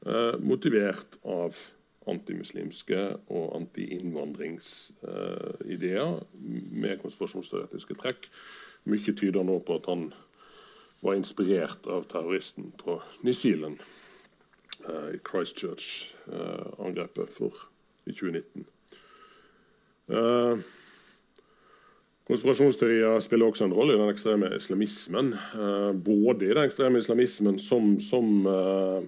[0.06, 1.56] Eh, motivert av
[2.10, 6.20] antimuslimske og anti-innvandringsideer
[6.84, 8.22] med konspirasjonsteoretiske trekk.
[8.90, 10.04] Mye tyder nå på at han
[11.04, 13.78] var inspirert av terroristen på New Zealand
[15.14, 17.30] i Christchurch-angrepet
[18.08, 18.66] i 2019.
[20.10, 20.58] Uh,
[22.30, 25.32] Konspirasjonsteorier spiller også en rolle i den ekstreme islamismen.
[25.54, 29.02] Uh, både i den ekstreme islamismen som, som, uh,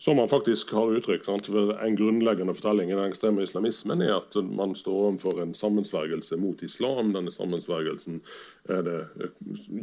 [0.00, 1.28] som man faktisk har uttrykt.
[1.28, 6.62] En grunnleggende fortelling i den ekstreme islamismen er at man står overfor en sammensvergelse mot
[6.64, 7.14] islam.
[7.16, 8.20] Denne sammensvergelsen
[8.68, 9.00] er det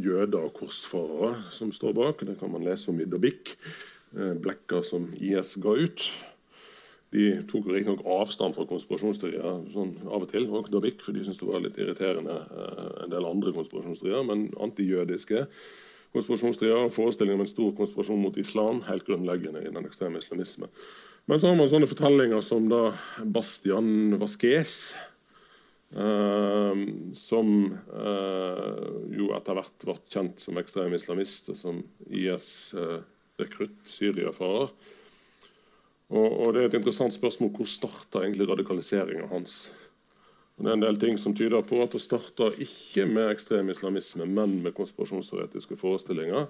[0.05, 2.25] jøder og korsfarere som står bak.
[2.25, 3.57] Det kan man lese om i Dobik,
[4.13, 6.09] blekker som IS ga ut.
[7.13, 11.39] De tok riktignok avstand fra konspirasjonsteorier sånn av og til, og Davik, for de syntes
[11.41, 14.25] det var litt irriterende eh, en del andre konspirasjonsteorier.
[14.27, 15.45] Men antijødiske
[16.15, 20.71] konspirasjonsteorier og forestillinger om en stor konspirasjon mot islam helt grunnleggende i den ekstreme islamisme.
[21.25, 22.81] Men så har man sånne fortellinger som da
[23.33, 24.75] Bastian Vasquez,
[25.95, 26.83] eh,
[27.17, 28.83] som eh,
[29.17, 32.99] jo etter hvert ble kjent som ekstrem islamist, og som IS eh,
[33.41, 34.69] rekrutt, syriafarer.
[36.13, 39.65] Og, og, det er et interessant spørsmål hvor starta egentlig radikaliseringa hans.
[40.55, 44.27] Det er en del ting som tyder på at det starta ikke med ekstrem islamisme,
[44.29, 46.47] men med konspirasjonsteoretiske forestillinger.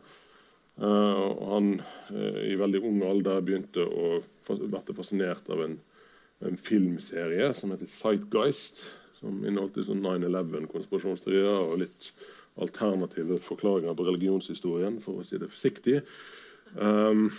[0.76, 1.80] Uh, han
[2.12, 5.78] uh, i veldig ung alder begynte å bli fascinert av en,
[6.44, 8.84] en, filmserie som heter Sightgeist,
[9.16, 12.10] som inneholdt sånn 9-11-konspirasjonsteorier og litt
[12.60, 16.02] alternative forklaringer på religionshistorien, for å si det forsiktig.
[16.76, 17.30] Um,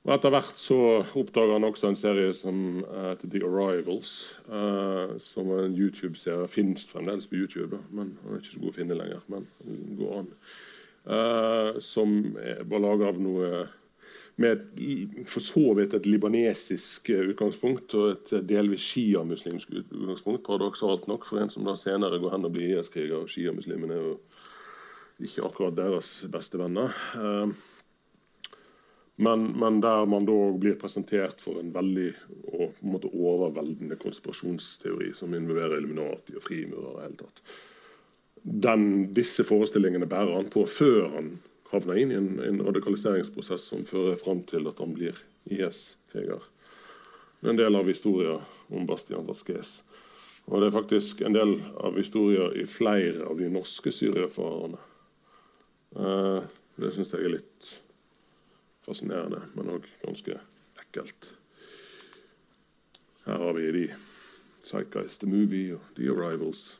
[0.00, 0.78] og Etter hvert så
[1.20, 4.14] oppdaga han også en serie som heter The Arrivals.
[4.48, 6.48] Uh, som er en YouTube-serie.
[6.48, 9.26] Fins fremdeles på YouTube, men han er ikke så god å finne lenger.
[9.28, 10.30] men den går an.
[11.04, 13.66] Uh, som var laga av noe
[14.40, 14.62] med
[15.28, 20.46] for så vidt et libanesisk utgangspunkt og et delvis sjiamuslimsk utgangspunkt.
[20.46, 23.28] Paradoksalt nok for en som da senere går hen og blir IS-kriger.
[23.28, 24.14] Sjiamuslimene er jo
[25.20, 26.96] ikke akkurat deres beste venner.
[27.12, 27.52] Uh,
[29.20, 32.08] men, men, der man da blir presentert for en veldig
[32.50, 36.94] og på en måte overveldende konspirasjonsteori som involverer Illuminati og frimurer.
[36.96, 37.42] og tatt.
[38.42, 41.34] Den, disse forestillingene bærer han på før han
[41.70, 45.20] havner inn i en, en radikaliseringsprosess som fører fram til at han blir
[45.52, 46.40] IS-kriger.
[47.40, 48.40] Det er en del av historien
[48.72, 49.82] om Bastian Vasques.
[50.48, 54.80] Og det er faktisk en del av historien i flere av de norske syriafarerne.
[55.92, 56.40] Uh,
[56.80, 57.70] det syns jeg er litt
[58.90, 60.36] fascinerende, men òg ganske
[60.82, 61.30] ekkelt.
[63.26, 63.86] Her har vi de
[64.66, 66.78] Sightguys, The Movie og The Arrivals.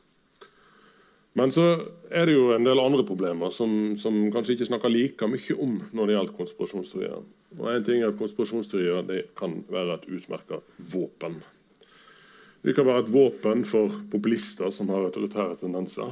[1.33, 1.63] Men så
[2.11, 5.77] er det jo en del andre problemer som, som kanskje ikke snakker like mye om
[5.95, 7.23] når det gjelder konspirasjonsteorier.
[7.59, 11.39] Og en ting er at Konspirasjonsteorier det kan være et utmerka våpen.
[12.61, 16.11] Det kan være et våpen for populister som har autoritære tendenser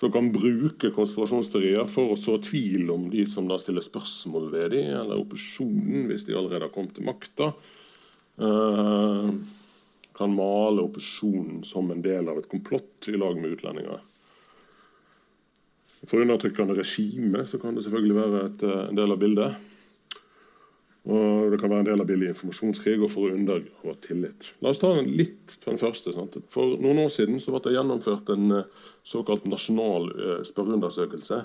[0.00, 4.70] som kan bruke konspirasjonsteorier for å så tvil om de som da stiller spørsmål ved
[4.72, 7.50] dem, eller opposisjonen, hvis de allerede har kommet til makta.
[8.40, 9.28] Uh,
[10.16, 14.00] kan male opposisjonen som en del av et komplott i lag med utlendinger.
[16.08, 19.68] For undertrykkende regime så kan det selvfølgelig være et, eh, en del av bildet.
[21.08, 24.50] Og Det kan være en del av billig informasjonskrig og for å undergrave tillit.
[24.60, 26.12] La oss ta den litt på den første.
[26.12, 26.36] Sant?
[26.52, 28.68] For noen år siden så ble det gjennomført en eh,
[29.08, 31.40] såkalt nasjonal eh, spørreundersøkelse,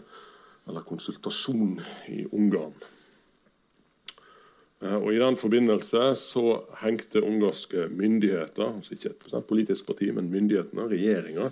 [0.68, 1.80] eller konsultasjon,
[2.12, 2.76] i Ungarn.
[4.84, 6.46] Eh, og I den forbindelse så
[6.82, 11.50] hengte ungarske myndigheter, altså ikke et politisk parti, men myndighetene, regjeringa,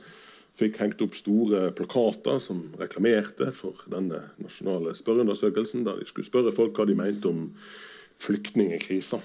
[0.60, 6.54] fikk hengt opp store plakater som reklamerte for denne nasjonale spørreundersøkelsen, der de skulle spørre
[6.54, 7.48] folk hva de mente om
[8.22, 9.22] flyktningkrisa.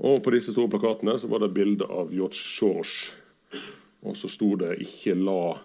[0.00, 3.10] Og På disse store plakatene så var det bilde av George Soros
[4.00, 5.58] og så sto det 'Ikke la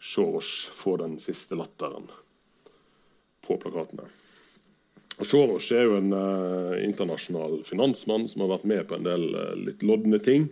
[0.00, 2.10] Soros få den siste latteren'
[3.42, 4.04] på plakatene.
[5.18, 9.34] Og Soros er jo en uh, internasjonal finansmann som har vært med på en del
[9.34, 10.50] uh, litt lodne ting.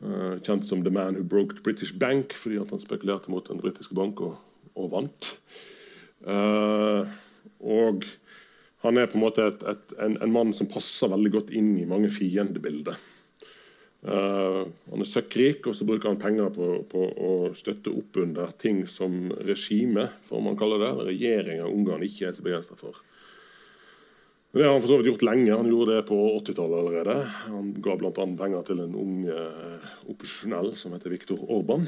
[0.00, 3.60] Uh, kjent som 'The Man Who Broke the British Bank' fordi han spekulerte mot den
[3.60, 4.38] britiske bank og,
[4.74, 5.36] og vant.
[7.60, 8.04] og
[8.82, 11.76] han er på en måte et, et, en, en, mann som passer veldig godt inn
[11.78, 12.98] i mange fiendebilder.
[14.02, 18.50] Uh, han er søkkrik, og så bruker han penger på, på, å støtte opp under
[18.58, 22.98] ting som regimet, for man kaller det, regjeringa Ungarn ikke er så begeistra for.
[24.52, 25.54] Det har han for så vidt gjort lenge.
[25.54, 27.14] Han gjorde det på 80-tallet allerede.
[27.46, 28.10] Han ga bl.a.
[28.12, 31.86] penger til en ung uh, opposisjonell som heter Viktor Orban,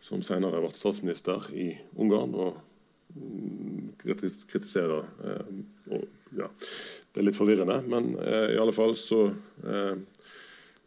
[0.00, 2.38] som senere ble statsminister i Ungarn.
[2.38, 2.62] og
[4.04, 5.50] kritiserer uh,
[5.92, 6.06] og,
[6.38, 6.48] ja,
[7.12, 9.22] Det er litt forvirrende, men i alle fall så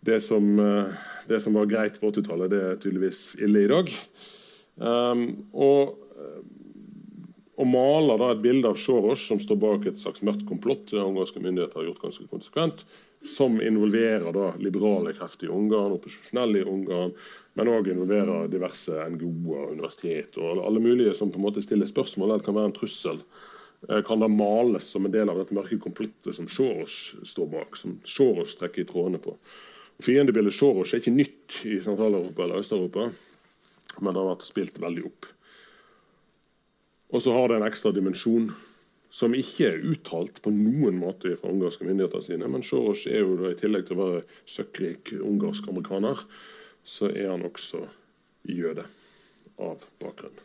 [0.01, 0.85] det som, eh,
[1.27, 3.91] det som var greit på 80-tallet, det er tydeligvis ille i dag.
[4.81, 10.23] Um, og, å og maler da et bilde av Soros som står bak et slags
[10.25, 12.81] mørkt komplott det ungarske myndigheter har gjort ganske konsekvent,
[13.27, 17.13] som involverer da liberale krefter i Ungarn, opposisjonelle i Ungarn,
[17.53, 22.31] men òg involverer diverse NGO-er, universitet og alle mulige som på en måte stiller spørsmål
[22.31, 23.19] eller kan være en trussel.
[23.89, 27.77] Eh, kan da males som en del av dette mørke konfliktet som Soros står bak,
[27.77, 29.35] som Soros trekker i trådene på.
[30.01, 33.11] Fiendebildet Soros er ikke nytt i Sentral-Europa eller Øst-Europa,
[34.01, 35.29] men det har vært spilt veldig opp.
[37.11, 38.49] Og så har det en ekstra dimensjon
[39.11, 42.47] som ikke er uttalt på noen måte fra ungarske myndigheter sine.
[42.47, 46.23] Men Soros er jo da, i tillegg til å være søkkrik ungarsk amerikaner,
[46.87, 47.83] så er han også
[48.47, 48.87] jøde
[49.61, 50.39] av bakgrunn.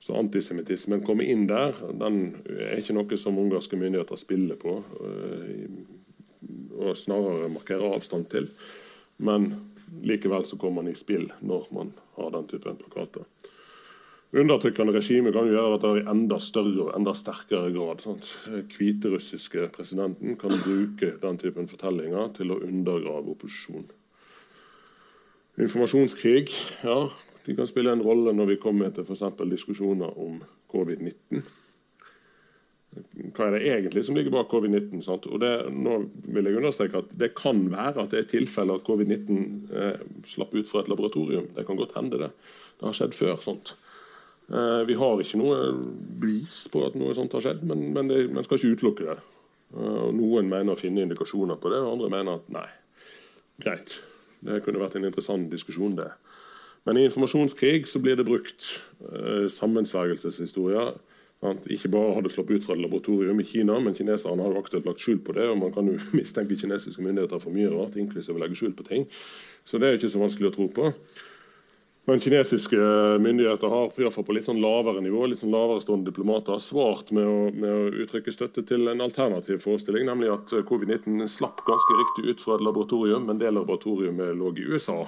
[0.00, 1.76] Så antisemittismen kommer inn der.
[2.00, 4.78] Den er ikke noe som ungarske myndigheter spiller på.
[5.04, 5.66] Eh,
[6.78, 8.46] og snarere markerer avstand til.
[9.18, 9.50] Men
[10.06, 13.26] likevel så kommer man i spill når man har den typen plakater.
[14.36, 18.26] Undertrykkende regime kan gjøre at det i enda større og enda sterkere grad sant?
[18.76, 23.88] Hviterussiske presidenten kan bruke den typen fortellinger til å undergrave opposisjon.
[25.58, 26.52] Informasjonskrig
[26.84, 26.98] ja,
[27.46, 29.24] de kan spille en rolle når vi kommer til f.eks.
[29.48, 31.42] diskusjoner om covid-19
[33.36, 35.02] hva er det egentlig som ligger bak covid-19?
[35.76, 35.96] Nå
[36.34, 40.54] vil jeg understreke at Det kan være at det er tilfeller at covid-19 eh, slapp
[40.56, 41.50] ut fra et laboratorium.
[41.54, 42.30] Det kan godt hende det.
[42.80, 43.36] Det har skjedd før.
[43.44, 43.74] sånt.
[44.48, 45.58] Eh, vi har ikke noe
[46.22, 49.18] bevis på at noe sånt har skjedd, men, men det, man skal ikke utelukke det.
[49.76, 52.68] Eh, Noen mener å finne indikasjoner på det, og andre mener at nei.
[53.62, 53.98] Greit.
[54.44, 56.08] Det kunne vært en interessant diskusjon, det.
[56.86, 58.70] Men i informasjonskrig så blir det brukt
[59.10, 60.94] eh, sammensvergelseshistorier
[61.38, 64.86] ikke bare har det sluppet ut fra et laboratorium i Kina, men kineserne har aktivt
[64.86, 65.48] lagt skjul på det.
[65.48, 68.86] og Man kan jo mistenke kinesiske myndigheter for mye rart, inklusiv å legge skjul på
[68.88, 69.06] ting.
[69.64, 70.92] Så det er jo ikke så vanskelig å tro på.
[72.08, 72.76] Men kinesiske
[73.20, 76.54] myndigheter har i hvert fall på litt sånn lavere nivå litt sånn lavere stående diplomater
[76.54, 81.28] har svart med å, med å, uttrykke støtte til en alternativ forestilling, nemlig at covid-19
[81.28, 85.02] slapp ganske riktig ut fra et laboratorium, men det laboratoriumet lå i USA.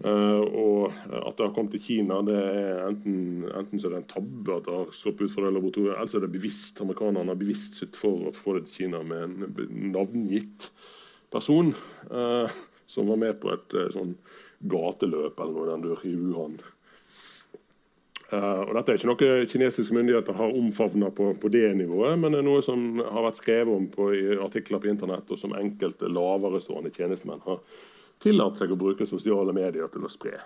[0.00, 4.02] Uh, og at det har kommet til Kina, det er enten, enten så er det
[4.06, 6.80] en tabbe at det har sluppet ut fra det laboratoriet, eller så er det bevisst.
[6.80, 10.72] Amerikanerne har bevisst sett for å få det til Kina med en navngitt
[11.28, 11.74] person
[12.08, 12.48] uh,
[12.88, 14.16] som var med på et uh, sånn
[14.60, 16.58] gateløp eller noe den dur i Wuhan.
[18.36, 22.42] og Dette er ikke noe kinesiske myndigheter har omfavna på, på, det nivået, men det
[22.42, 26.10] er noe som har vært skrevet om på, i artikler på internett, og som enkelte
[26.12, 27.62] laverestående tjenestemenn har
[28.20, 30.36] tillatt seg å bruke sosiale medier til å spre.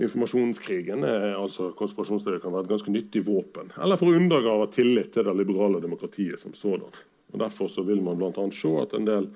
[0.00, 3.72] Informasjonskrigen er altså konspirasjonsteorier kan være et ganske nyttig våpen.
[3.82, 7.00] Eller for å undergrave tillit til det liberale demokratiet som sådan.
[7.30, 8.46] Og Derfor så vil man bl.a.
[8.54, 9.28] se at en del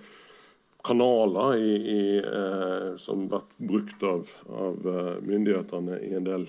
[0.84, 6.44] kanaler i, i, eh, som har vært brukt av, av, eh, myndighetene i en del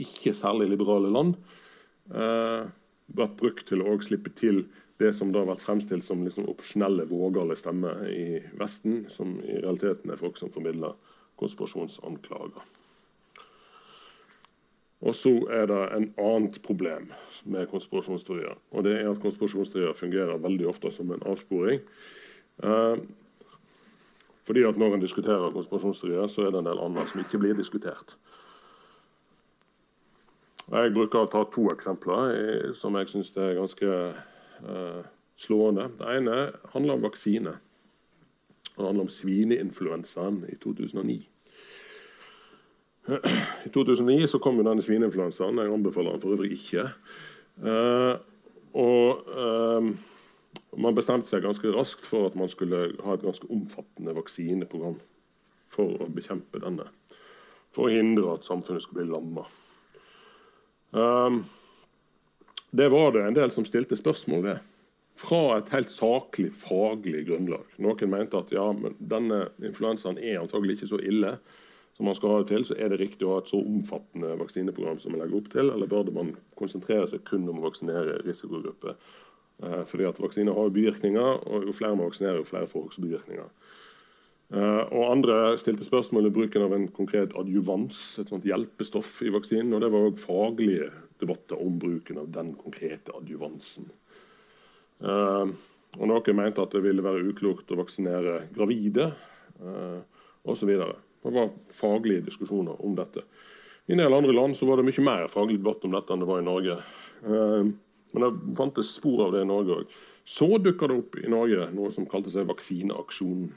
[0.00, 1.38] ikke særlig liberale land,
[2.12, 2.68] eh,
[3.16, 4.66] vært brukt til å slippe til
[5.00, 9.56] det som da har vært fremstilt som liksom opsjonelle, vågale stemmer i Vesten, som i
[9.62, 10.92] realiteten er folk som formidler
[11.40, 12.68] konspirasjonsanklager.
[15.00, 17.08] Og så er det en annet problem
[17.48, 18.58] med konspirasjonsteorier.
[18.76, 21.80] Og det er at konspirasjonsteorier fungerer veldig ofte som en avsporing.
[22.62, 22.96] Eh,
[24.50, 27.54] fordi at når en diskuterer konspirasjonsteorier, så er det en del andre som ikke blir
[27.54, 28.16] diskutert.
[30.70, 33.94] Jeg bruker å ta to eksempler som jeg syns er ganske
[34.68, 35.04] Eh,
[35.36, 35.88] slående.
[35.98, 37.52] Det ene handler om vaksine.
[38.76, 41.28] Det handler om svineinfluensaen i 2009.
[43.66, 45.58] I 2009 så kom jo denne svineinfluensaen.
[45.58, 46.90] Jeg anbefaler den for øvrig ikke.
[47.64, 48.16] Eh,
[48.72, 49.88] og uh,
[50.78, 55.00] man bestemte seg ganske raskt for at man skulle ha et ganske omfattende vaksineprogram
[55.70, 56.86] for å bekjempe denne.
[57.74, 59.46] For å hindre at samfunnet skulle bli lamma.
[60.90, 61.44] Um,
[62.70, 64.68] det var det en del som stilte spørsmål ved.
[65.20, 67.66] Fra et helt saklig, faglig grunnlag.
[67.82, 71.34] Noen mente at ja, men denne influensaen er antagelig ikke så ille
[71.96, 72.64] som man skal ha det til.
[72.64, 75.68] Så er det riktig å ha et så omfattende vaksineprogram som man legger opp til,
[75.68, 78.96] eller burde man konsentrere seg kun om å vaksinere risikogrupper?
[79.62, 83.04] Eh, fordi at vaksiner har bivirkninger, og jo flere man vaksinerer, jo flere får også
[83.04, 83.48] bivirkninger.
[84.50, 89.30] Uh, og Andre stilte spørsmål ved bruken av en konkret adjuvans, et sånt hjelpestoff i
[89.30, 89.76] vaksinen.
[89.76, 90.88] og Det var òg faglige
[91.22, 93.86] debatter om bruken av den konkrete adjuvansen.
[94.98, 95.52] Uh,
[95.94, 99.12] og Noen mente at det ville være uklokt å vaksinere gravide
[100.46, 100.68] osv.
[100.70, 103.22] Det var faglige diskusjoner om dette.
[103.86, 106.30] I en del andre land var det mye mer faglig debatt om dette enn det
[106.30, 106.76] var i Norge.
[108.12, 109.98] Men det fantes spor av det i Norge òg.
[110.26, 113.52] Så dukka det opp i Norge noe som kalte seg Vaksineaksjonen.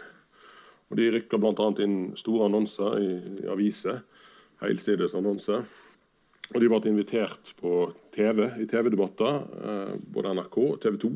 [0.91, 1.69] Og De rykka bl.a.
[1.81, 3.09] inn store annonser i,
[3.43, 4.03] i aviser,
[4.61, 5.63] helsides annonser.
[6.53, 11.11] Og de ble invitert på TV i TV-debatter, eh, både NRK og TV 2.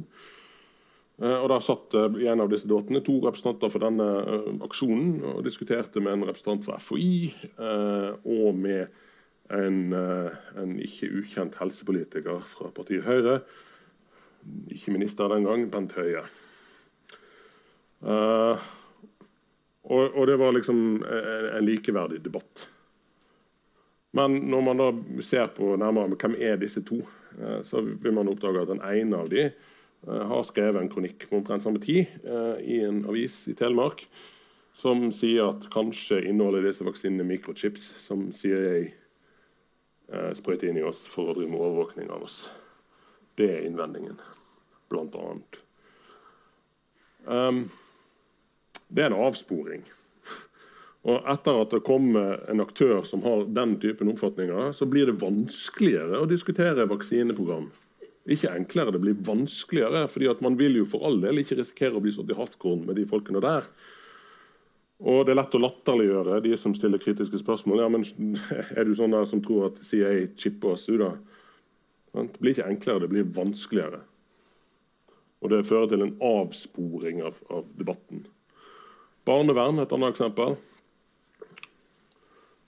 [1.21, 4.49] Eh, og Der satt eh, i en av disse debattene to representanter for denne eh,
[4.65, 8.88] aksjonen og diskuterte med en representant for FHI eh, og med
[9.53, 13.39] en, eh, en, ikke ukjent helsepolitiker fra partiet Høyre.
[14.71, 16.23] Ikke minister den gang, Bent Høie.
[17.97, 18.59] Uh,
[19.87, 22.67] og, og, det var liksom en, en likeverdig debatt.
[24.13, 24.91] Men når man da
[25.25, 26.99] ser på nærmere hvem er disse to,
[27.39, 29.51] eh, så vil man oppdage at den ene av dem
[30.07, 32.05] har skrevet en kronikk på omtrent samme tid
[32.61, 34.03] i en avis i Telemark
[34.77, 38.91] som sier at kanskje inneholder disse vaksinene mikrochips som CIA
[40.37, 42.45] sprøyter inn i oss for å drive med overvåkning av oss.
[43.37, 44.17] Det er innvendingen,
[44.89, 45.59] blant annet.
[47.27, 47.65] Um,
[48.87, 49.83] det er en avsporing.
[51.07, 55.19] Og etter at det kommer en aktør som har den typen oppfatninger, så blir det
[55.21, 57.69] vanskeligere å diskutere vaksineprogram.
[58.27, 60.07] Ikke enklere, det blir vanskeligere.
[60.11, 62.85] fordi at man vil jo for all del ikke risikere å bli satt i hartkorn
[62.85, 63.63] med de folkene der.
[64.97, 67.83] Og det er lett å latterliggjøre de som stiller kritiske spørsmål.
[67.83, 68.05] Ja, men
[68.77, 71.13] Er du sånn der som tror at CIA chipper oss ut, da?
[72.17, 74.01] Det blir ikke enklere, det blir vanskeligere.
[75.43, 78.23] Og det fører til en avsporing av, av debatten.
[79.27, 80.55] Barnevern et annet eksempel.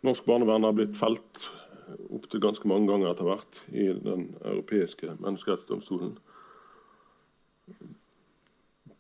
[0.06, 1.50] Norsk barnevern har blitt felt
[2.14, 6.14] opptil ganske mange ganger etter hvert i Den europeiske menneskerettsdomstolen.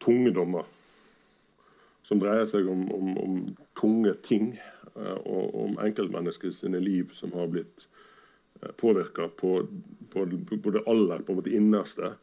[0.01, 0.65] Tunge dommer
[2.09, 3.35] som dreier seg om, om, om
[3.77, 7.85] tunge ting eh, og om enkeltmennesker sine liv som har blitt
[8.63, 9.59] eh, påvirka på,
[10.09, 12.15] på, på, det aller på en måte innerste.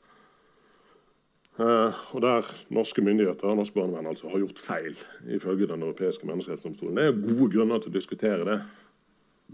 [1.56, 4.98] Uh, og der norske myndigheter norsk barnevern altså, har gjort feil,
[5.32, 6.98] ifølge Den europeiske menneskerettsdomstolen.
[6.98, 8.58] Det er gode grunner til å diskutere det.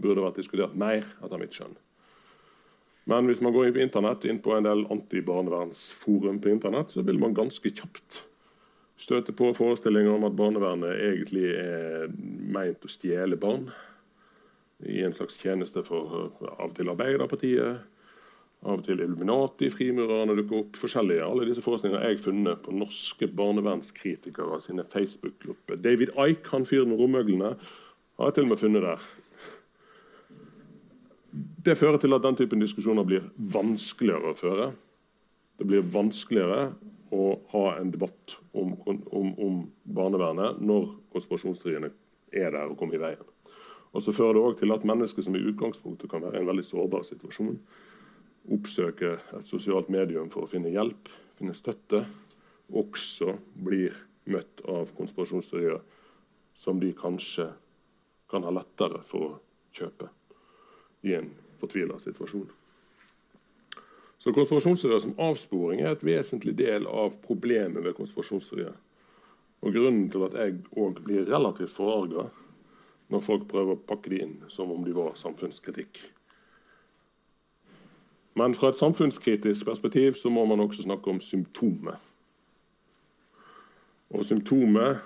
[0.03, 1.77] Burde vært diskutert mer, etter mitt skjønn.
[3.07, 7.05] Men hvis man går inn på internett, inn på en del antibarnevernsforum på internett, så
[7.07, 8.19] vil man ganske kjapt
[8.99, 12.11] støte på forestillinger om at barnevernet egentlig er
[12.53, 13.67] meint å stjele barn
[14.89, 17.83] i en slags tjeneste for av og til Arbeiderpartiet,
[18.63, 20.77] av og til Illuminati, frimurerne dukker opp.
[20.79, 21.23] forskjellige.
[21.23, 25.75] Alle disse forestillingene har jeg funnet på norske barnevernskritikere sine Facebook-grupper.
[25.75, 27.55] David Ike, han fyren med romøglene,
[28.19, 29.11] har jeg til og med funnet der.
[31.65, 34.71] Det fører til at den typen diskusjoner blir vanskeligere å føre.
[35.57, 36.73] Det blir vanskeligere
[37.13, 41.91] å ha en debatt om, om, om barnevernet når konspirasjonsteoriene
[42.33, 43.29] er der og kommer i veien.
[43.93, 46.49] Og så fører det også til at mennesker som i utgangspunktet kan være i en
[46.49, 47.59] veldig sårbar situasjon,
[48.53, 52.01] oppsøker et sosialt medium for å finne hjelp, finne støtte,
[52.73, 53.95] også blir
[54.33, 55.79] møtt av konspirasjonsteorier
[56.57, 57.51] som de kanskje
[58.31, 59.39] kan ha lettere for å
[59.75, 60.09] kjøpe
[61.05, 61.29] i en
[61.61, 62.47] fortvila situasjon.
[64.23, 68.71] Så Konspirasjonsteorier som avsporing er et vesentlig del av problemet ved konspirasjonsteorier.
[69.59, 72.29] Og Grunnen til at jeg òg blir relativt forarga
[73.11, 75.99] når folk prøver å pakke det inn som om de var samfunnskritikk.
[78.39, 81.99] Men fra et samfunnskritisk perspektiv så må man også snakke om symptomet.
[84.15, 85.03] Og symptomet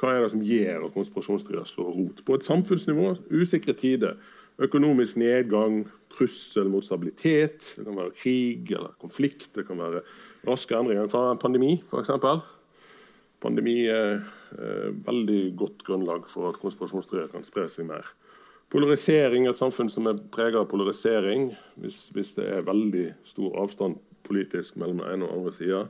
[0.00, 2.24] hva er det som gjør at konspirasjonsteorier slår rot?
[2.24, 4.16] På et samfunnsnivå usikre tider.
[4.62, 5.80] Økonomisk nedgang,
[6.14, 7.72] trussel mot stabilitet.
[7.74, 9.48] Det kan være krig eller konflikt.
[9.54, 10.04] Det kan være
[10.46, 11.08] raske endringer.
[11.08, 12.12] fra en pandemi, f.eks.
[13.42, 14.20] Pandemi er
[14.54, 18.06] eh, veldig godt grunnlag for at konspirasjonsteorier kan spre seg mer.
[18.70, 23.98] Polarisering, Et samfunn som er preget av polarisering, hvis, hvis, det er veldig stor avstand
[24.24, 25.82] politisk mellom den ene og den andre sida,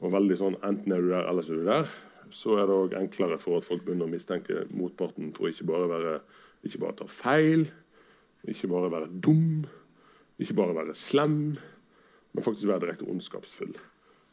[0.00, 1.92] og veldig sånn enten er du der, eller så er du der,
[2.32, 5.88] så er det òg enklere for at folk begynner å mistenke motparten for ikke bare
[5.92, 6.16] være
[6.66, 7.66] ikke bare ta feil,
[8.48, 9.64] ikke bare være dum,
[10.38, 11.54] ikke bare være slem,
[12.32, 13.76] men faktisk være direkte ondskapsfull.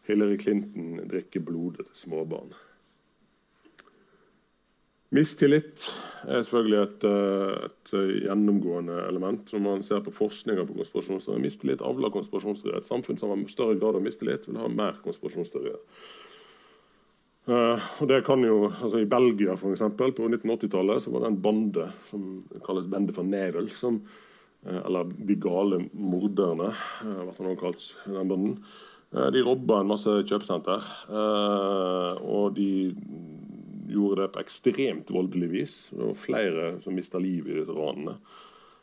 [0.08, 2.54] Hillary Clinton drikker blodet til småbarn.
[5.10, 5.88] Mistillit
[6.30, 7.92] er selvfølgelig et, eh, et,
[8.26, 11.42] gjennomgående element når man ser på forskninga på konspirasjonsteorier.
[11.42, 12.78] Mistillit avler konspirasjonsteorier.
[12.78, 15.82] Et samfunn som har større grad av mistillit, vil ha mer konspirasjonsteorier.
[17.50, 21.32] Uh, og det kan jo, altså I Belgia for eksempel, på 1980-tallet så var det
[21.32, 22.28] en bande som
[22.66, 23.72] kalles Bende van Nevel.
[23.74, 24.04] Som,
[24.68, 27.88] uh, eller De gale morderne, uh, ble han også kalt.
[28.06, 28.62] den banden.
[29.10, 30.84] de robba en masse kjøpesenter.
[32.22, 32.94] og de
[33.90, 35.74] gjorde det på ekstremt voldelig vis.
[35.90, 38.20] Det var flere som mista livet i disse ranene.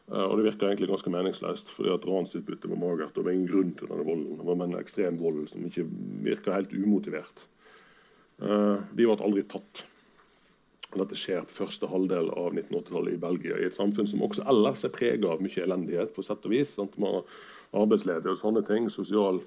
[0.09, 3.15] og det virka egentlig ganske meningsløst, fordi at ransutbyttet var magert.
[3.15, 4.39] Og det var ingen grunn til denne volden.
[4.39, 5.87] Det var en ekstrem vold som ikke
[6.27, 7.47] virka helt umotivert.
[8.43, 9.85] Eh, de ble aldri tatt.
[10.97, 14.85] Dette skjer på første halvdel av 1980-tallet i Belgia, i et samfunn som også ellers
[14.87, 16.15] er prega av mye elendighet.
[16.15, 16.73] på sett og vis.
[16.77, 16.97] Sant?
[16.99, 19.43] Man har arbeidsledige og sånne ting, sosial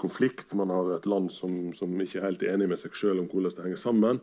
[0.00, 0.52] konflikt.
[0.54, 3.56] Man har et land som, som ikke er helt enig med seg sjøl om hvordan
[3.56, 4.20] det henger sammen.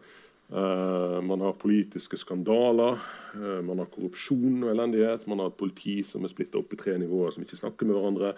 [0.47, 2.95] Uh, man har politiske skandaler,
[3.35, 5.25] uh, man har korrupsjon og elendighet.
[5.27, 7.97] Man har et politi som er splitta opp i tre nivåer som ikke snakker med
[7.97, 8.35] hverandre.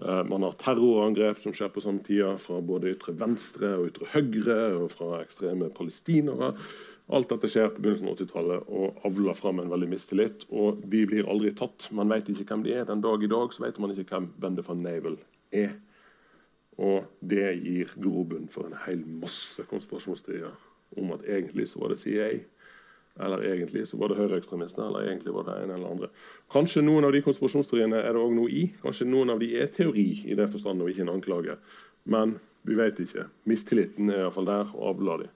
[0.00, 4.08] Eh, man har terrorangrep som skjer på samme tida, fra både ytre venstre og ytre
[4.14, 6.54] høyre, og fra ekstreme palestinere.
[7.12, 10.46] Alt dette skjer på begynnelsen av 80-tallet og avler fram en veldig mistillit.
[10.54, 11.88] Og de blir aldri tatt.
[11.92, 12.86] Man vet ikke hvem de er.
[12.88, 15.18] Den dag i dag så vet man ikke hvem Bende van Navel
[15.52, 15.74] er.
[16.80, 20.54] Og det gir grobunn for en hel masse konspirasjonsteorier
[20.96, 22.30] om at egentlig så var det CIA
[23.20, 24.86] eller egentlig så var det høyreekstremister.
[24.86, 26.08] Eller egentlig var det en eller andre.
[26.52, 28.64] Kanskje noen av de konspirasjonsteoriene er det òg noe i.
[28.82, 31.58] Kanskje noen av de er teori i det forstand og ikke en anklage.
[32.08, 33.26] Men vi vet ikke.
[33.50, 35.28] Mistilliten er iallfall der og avla de.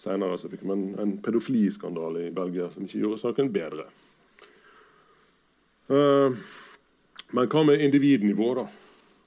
[0.00, 3.86] Senere så fikk man en pedofiliskandale i Belgia som ikke gjorde saken bedre.
[5.92, 6.32] Uh,
[7.36, 8.64] men hva med individnivå, da?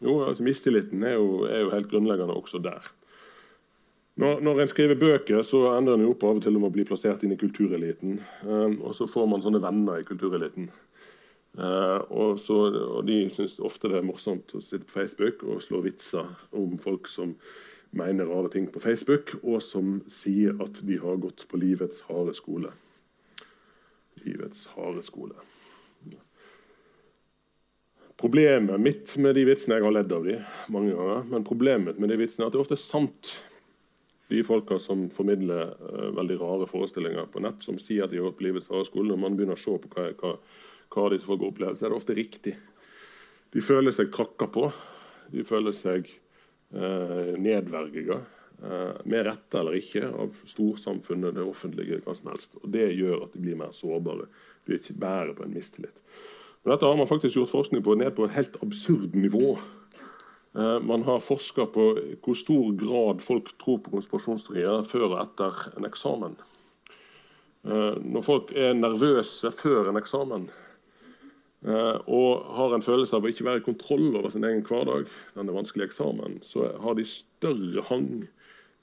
[0.03, 2.89] Jo, altså Mistilliten er jo, er jo helt grunnleggende også der.
[4.17, 6.73] Når, når, en skriver bøker, så ender en jo opp av og til om å
[6.73, 8.17] bli plassert inn i kultureliten.
[8.41, 10.71] Uh, og så får man sånne venner i kultureliten.
[11.57, 15.61] Uh, og, så, og, De syns ofte det er morsomt å sitte på Facebook og
[15.65, 17.35] slå vitser om folk som
[17.97, 22.33] mener rare ting på Facebook, og som sier at de har gått på livets harde
[22.37, 22.73] skole.
[24.25, 25.37] Livets harde skole.
[28.17, 30.39] Problemet mitt med de vitsene Jeg har ledd av de
[30.73, 33.35] mange ganger, men problemet med de vitsene er at det ofte er sant.
[34.27, 38.29] De folka som formidler uh, veldig rare forestillinger på nett, som sier at de har
[38.29, 40.33] gått på livets harde skole, når man begynner å se på hva, hva,
[40.93, 42.55] hva disse folk opplever, så er det ofte riktig.
[43.55, 44.67] De føler seg trakka på.
[45.31, 46.11] De føler seg
[46.75, 48.21] uh, nedverdiga,
[48.57, 52.55] Uh, med rette eller ikke, av storsamfunnet, det offentlige, hva som helst.
[52.63, 54.25] Og Det gjør at de blir mer sårbare.
[54.65, 56.01] De bærer på en mistillit.
[56.63, 59.59] Men dette har man faktisk gjort forskning på ned på et helt absurd nivå.
[60.57, 61.87] Eh, man har forska på
[62.23, 66.37] hvor stor grad folk tror på konspirasjonsteorier før og etter en eksamen.
[67.67, 70.49] Eh, når folk er nervøse før en eksamen,
[71.65, 75.07] Uh, og har en følelse av å ikke være i kontroll over sin egen hverdag,
[75.33, 78.27] denne vanskelige eksamen, så har de større hang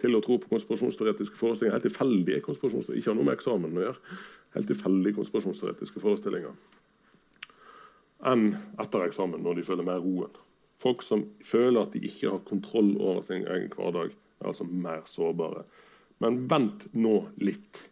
[0.03, 1.77] til å tro på konspirasjonsteoretiske forestillinger.
[1.79, 4.19] Helt tilfeldige konspirasjonsteoretiske, ikke har noe med eksamen å gjøre.
[4.57, 6.59] Helt tilfeldige konspirasjonsteoretiske forestillinger.
[8.35, 8.51] Enn
[8.83, 10.35] etter eksamen, når de føler mer roen.
[10.85, 15.07] Folk som føler at de ikke har kontroll over sin egen hverdag, er altså mer
[15.09, 15.65] sårbare.
[16.21, 17.87] Men vent nå litt.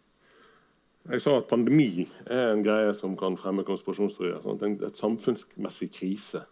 [1.11, 4.43] Jeg sa at pandemi er en greie som kan fremme konspirasjonsteorier.
[4.45, 6.45] Sånn, et samfunnsmessig krise.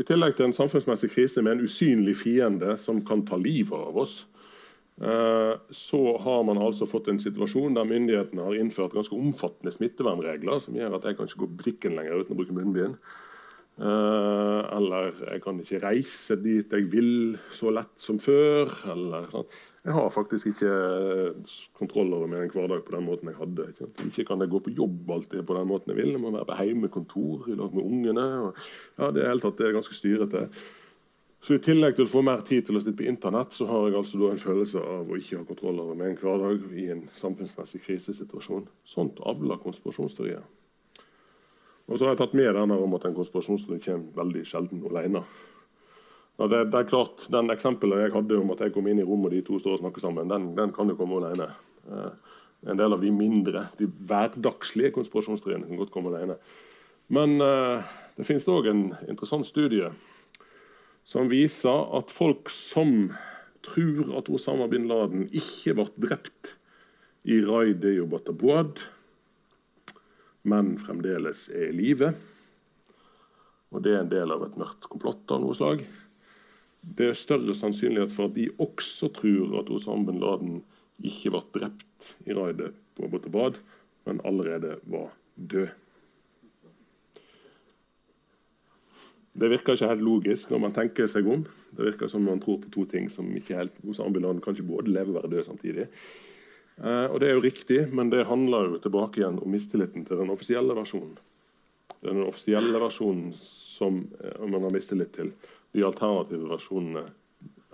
[0.00, 3.96] I tillegg til en samfunnsmessig krise med en usynlig fiende som kan ta livet av
[4.00, 4.24] oss,
[5.00, 10.62] eh, så har man altså fått en situasjon der myndighetene har innført ganske omfattende smittevernregler
[10.64, 13.00] som gjør at jeg kan ikke gå butikken lenger uten å bruke munnbind.
[13.80, 18.72] Uh, eller jeg kan ikke reise dit jeg vil så lett som før.
[18.92, 19.48] Eller, sånn.
[19.80, 23.68] Jeg har faktisk ikke eh, kontroll over min hverdag på den måten jeg hadde.
[23.72, 26.10] Ikke, ikke kan jeg gå på jobb alltid på den måten jeg vil.
[26.12, 28.26] Jeg må være på lag med ungene.
[28.44, 28.60] Og,
[29.00, 30.44] ja, det er helt tatt, det er ganske styrete.
[31.40, 33.86] Så I tillegg til å få mer tid til å sitte på internett, så har
[33.88, 37.80] jeg altså en følelse av å ikke ha kontroll over min hverdag i en samfunnsmessig
[37.86, 38.66] krisesituasjon.
[38.84, 40.44] Sånt avler konspirasjonsteorier.
[41.90, 45.24] Og så har jeg tatt med denne om at en konspirasjonsteori kommer veldig sjelden alene.
[46.38, 49.06] Ja, det, det, er klart, Den eksempelet jeg hadde om at jeg kom inn i
[49.06, 51.50] rommet og de to står og snakker sammen, den, den kan jo komme alene.
[51.90, 52.38] Eh,
[52.70, 56.38] en del av de mindre, de hverdagslige konspirasjonsteoriene kan godt komme alene.
[57.12, 59.90] Men eh, det finnes òg en interessant studie
[61.10, 63.10] som viser at folk som
[63.66, 66.54] tror at Osama bin Laden ikke ble drept
[67.28, 68.78] i raidet i Obatabouad,
[70.42, 72.12] men fremdeles er i live,
[73.70, 75.84] og det er en del av et mørkt komplott av noe slag,
[76.80, 80.62] det er større sannsynlighet for at de også tror at Osam bin Laden
[81.04, 83.60] ikke ble drept i raidet på Abbottabad,
[84.08, 85.68] men allerede var død.
[89.40, 91.44] Det virker ikke helt logisk når man tenker seg om.
[91.76, 94.56] Det virker som man tror på to ting som ikke helt Osam bin Laden kan
[94.56, 95.86] ikke både leve og være død samtidig.
[96.84, 100.16] Eh, og Det er jo riktig, men det handler jo tilbake igjen om mistilliten til
[100.16, 101.18] den offisielle versjonen.
[102.00, 105.32] Er den offisielle versjonen som eh, man har mistillit til.
[105.72, 107.04] De alternative versjonene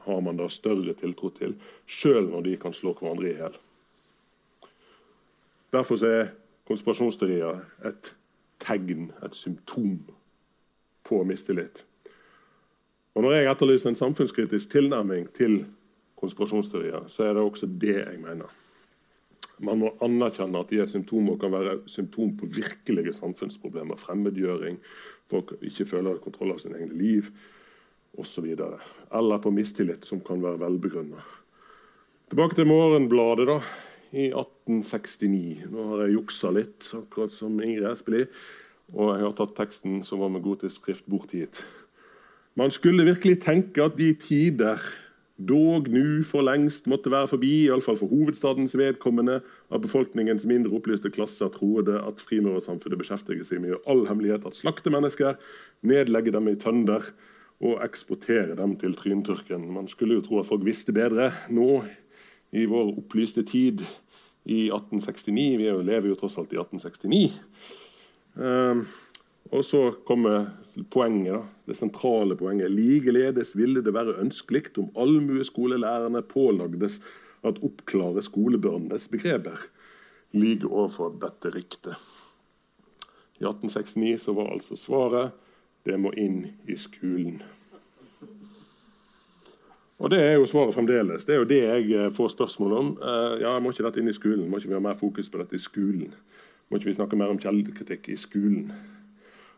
[0.07, 1.55] har man da større tiltro til,
[1.87, 3.57] sjøl når de kan slå hverandre i hjel.
[5.75, 6.31] Derfor er
[6.67, 8.13] konspirasjonsteorier et
[8.63, 9.99] tegn, et symptom
[11.07, 11.85] på mistillit.
[13.15, 15.65] Og Når jeg etterlyser en samfunnskritisk tilnærming til
[16.21, 18.66] konspirasjonsteorier, så er det også det jeg mener.
[19.65, 23.97] Man må anerkjenne at de er symptomer kan være symptom på virkelige samfunnsproblemer.
[24.01, 24.77] Fremmedgjøring,
[25.31, 27.31] folk ikke føler kontroll av sin egne liv
[28.21, 28.51] osv.
[28.53, 31.25] Eller på mistillit som kan være velbegrunna.
[32.27, 33.57] Tilbake til Morgenbladet da,
[34.13, 35.67] i 1869.
[35.73, 38.33] Nå har jeg juksa litt, akkurat som Ingrid Espelid.
[38.95, 41.65] Og jeg har tatt teksten som var med gotisk skrift, bort hit.
[42.57, 44.83] Man skulle virkelig tenke at de tider
[45.37, 51.13] dog nu for lengst måtte være forbi, iallfall for hovedstadens vedkommende, at befolkningens mindre opplyste
[51.13, 55.37] klasser troede at frimurersamfunnet beskjeftiger seg med all hemmelighet at slakte mennesker,
[55.85, 57.05] nedlegge dem i tønder
[57.61, 59.69] og eksportere dem til tryntørken.
[59.73, 61.85] Man skulle jo tro at folk visste bedre nå,
[62.57, 63.83] i vår opplyste tid
[64.47, 65.57] i 1869.
[65.59, 67.35] Vi lever jo tross alt i 1869.
[68.37, 68.85] Uh,
[69.53, 70.53] og så kommer
[70.91, 72.71] poenget, da, det sentrale poenget.
[72.71, 77.01] Likeledes ville det være ønskelig om allmueskolelærerne pålagdes
[77.47, 79.69] at oppklare skolebørnenes begreper
[80.37, 81.97] ligger overfor dette riktet.
[83.39, 85.37] I 1869 så var altså svaret
[85.87, 87.43] det må inn i skolen.
[89.97, 91.25] Og det er jo svaret fremdeles.
[91.25, 92.89] Det er jo det jeg eh, får spørsmål om.
[93.01, 94.49] Uh, ja, Må ikke dette inn i skolen?
[94.51, 96.13] Må ikke vi ha mer fokus på dette i skolen?
[96.69, 98.75] Må ikke vi snakke mer om kjeldekritikk i skolen?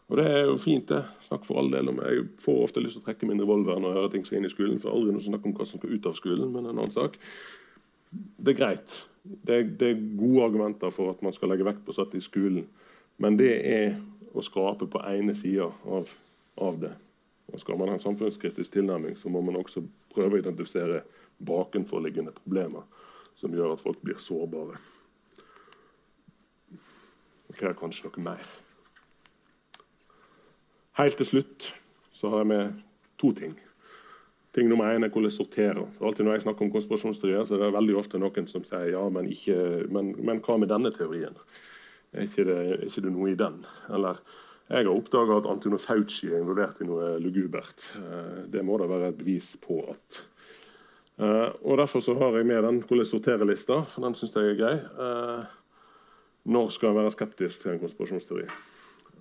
[0.09, 1.03] Og det er jo fint, det.
[1.27, 3.91] Snakk for all del om Jeg får ofte lyst til å trekke min revolver når
[3.91, 4.81] jeg hører ting skal inn i skolen.
[4.81, 7.19] For aldri noe snakk om hva som skal ut av skolen, men en annen sak.
[8.11, 8.95] Det er greit.
[9.23, 12.23] Det er, det er gode argumenter for at man skal legge vekt på satt i
[12.25, 12.65] skolen.
[13.21, 13.99] Men det er
[14.33, 16.13] å skrape på ene sida av,
[16.65, 16.95] av det.
[17.53, 19.83] Og Skal man ha en samfunnskritisk tilnærming, så må man også
[20.15, 21.03] prøve å identifisere
[21.45, 22.89] bakenforliggende problemer
[23.39, 24.81] som gjør at folk blir sårbare.
[27.49, 28.49] Det krever kanskje noe mer.
[30.99, 31.73] Helt til slutt
[32.13, 32.79] så har jeg med
[33.21, 33.55] to ting.
[34.55, 35.85] Ting nummer én er hvordan jeg sorterer.
[35.95, 38.91] For alltid Når jeg snakker om konspirasjonsteorier, så er det veldig ofte noen som sier
[38.91, 41.37] ja, men, ikke, men, men hva med denne teorien?
[42.13, 43.61] Er ikke, det, er ikke det noe i den?
[43.95, 44.19] Eller
[44.69, 47.85] jeg har oppdaga at Antino Fauci er involvert i noe lugubert.
[48.01, 50.19] Eh, det må da være et bevis på at
[51.23, 54.59] uh, Og Derfor så har jeg med den hvordan sortere-lista, for den syns jeg er
[54.59, 54.75] grei.
[54.99, 55.47] Uh,
[56.49, 58.49] når skal en være skeptisk til en konspirasjonsteori?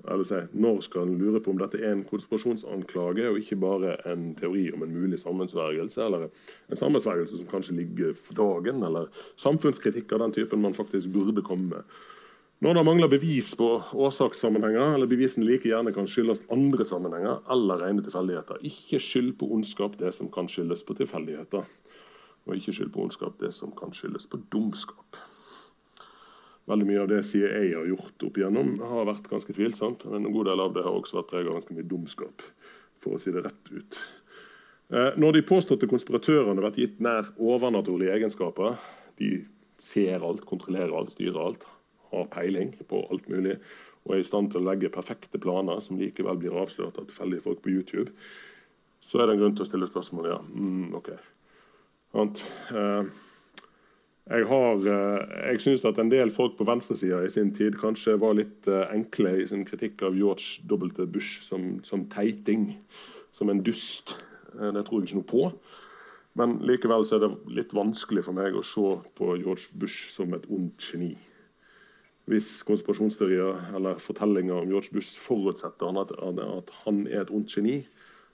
[0.08, 3.96] Eller si, når skal en lure på om dette er en konspirasjonsanklage og ikke bare
[4.08, 6.30] en teori om en mulig sammensvergelse, eller
[6.72, 11.44] en sammensvergelse som kanskje ligger for dagen, eller samfunnskritikk av den typen man faktisk burde
[11.44, 11.98] komme med.
[12.64, 17.84] Når det mangler bevis på årsakssammenhenger, eller bevisene like gjerne kan skyldes andre sammenhenger eller
[17.84, 18.64] rene tilfeldigheter.
[18.66, 21.68] Ikke skyld på ondskap det som kan skyldes på tilfeldigheter.
[22.48, 25.20] Og ikke skyld på ondskap det som kan skyldes på dumskap.
[26.68, 30.04] Veldig mye av det CIA har gjort opp igjennom, har vært ganske tvilsomt.
[30.12, 32.44] Men en god del av det har også vært preget av ganske mye dumskap,
[33.04, 34.00] for å si det rett ut.
[34.92, 38.76] Eh, når de påståtte konspiratørene har vært gitt nær overnaturlige egenskaper,
[39.20, 39.32] de
[39.84, 41.64] ser alt, kontrollerer alt, styrer alt,
[42.12, 43.58] har peiling på alt mulig
[44.08, 47.44] og er i stand til å legge perfekte planer som likevel blir avslørt av tilfeldige
[47.44, 48.14] folk på YouTube,
[49.04, 50.30] så er det en grunn til å stille spørsmål.
[50.32, 51.10] Ja, mm, ok.
[52.16, 53.10] Uh,
[54.28, 58.18] jeg har, uh, jeg syns at en del folk på venstresida i sin tid kanskje
[58.20, 61.06] var litt uh, enkle i sin kritikk av George W.
[61.06, 62.74] Bush som, som teiting,
[63.32, 64.18] som en dust.
[64.58, 65.44] det tror jeg ikke noe på.
[66.38, 70.46] Men likevel er det litt vanskelig for meg å se på George Bush som et
[70.54, 71.16] ondt geni.
[72.28, 77.80] Hvis konspirasjonsteorier eller fortellinger om George Bush forutsetter at, at han er et ondt geni,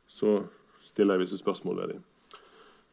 [0.09, 0.41] så
[0.89, 2.01] stiller jeg visse spørsmål ved dem.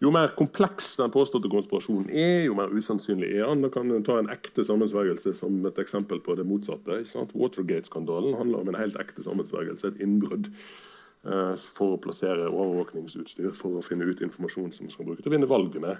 [0.00, 3.60] Jo mer kompleks den påståtte konspirasjonen er, jo mer usannsynlig er han.
[3.60, 7.02] Da kan du ta en ekte sammensvergelse som et eksempel på det motsatte.
[7.34, 10.52] Watergate-skandalen handler om en helt ekte sammensvergelse, et innbrudd
[11.20, 15.34] Uh, for å plassere overvåkningsutstyr for å finne ut informasjon som skal bruke til å
[15.34, 15.98] vinne valgene.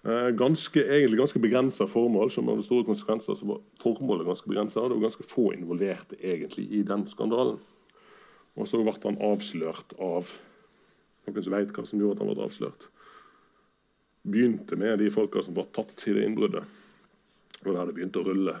[0.00, 3.34] Eh, ganske, egentlig ganske begrensa formål, som hadde store konsekvenser.
[3.34, 7.58] så var formålet ganske begrenset, Det var ganske få involverte egentlig i den skandalen.
[8.56, 10.32] Og så ble han avslørt av
[11.26, 12.88] noen som vet hva som gjorde at han ble avslørt.
[14.22, 16.64] Begynte med de folka som var tatt i det innbruddet.
[17.64, 18.56] Og det begynte å rulle.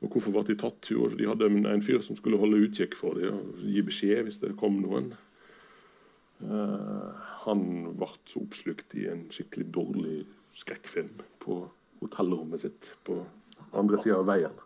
[0.00, 0.90] Og hvorfor ble de tatt?
[0.92, 4.40] Jo, de hadde en fyr som skulle holde utkikk for dem og gi beskjed hvis
[4.44, 5.10] det kom noen.
[6.40, 7.10] Uh,
[7.44, 7.66] han
[8.00, 10.22] ble så oppslukt i en skikkelig dårlig
[10.56, 11.58] skrekkfilm på
[12.00, 13.18] hotellrommet sitt på
[13.76, 14.56] andre sida av veien.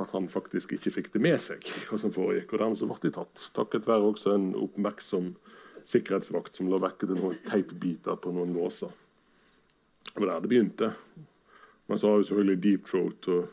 [0.00, 2.54] At han faktisk ikke fikk det med seg, hva som foregikk.
[2.54, 3.46] Og dermed så ble de tatt.
[3.56, 5.34] Takket være også en oppmerksom
[5.88, 8.92] sikkerhetsvakt som la vekke til noen teipbiter på noen låser.
[10.08, 10.92] Det var der det begynte.
[11.86, 13.28] Men så har vi selvfølgelig Deep Throat.
[13.28, 13.48] og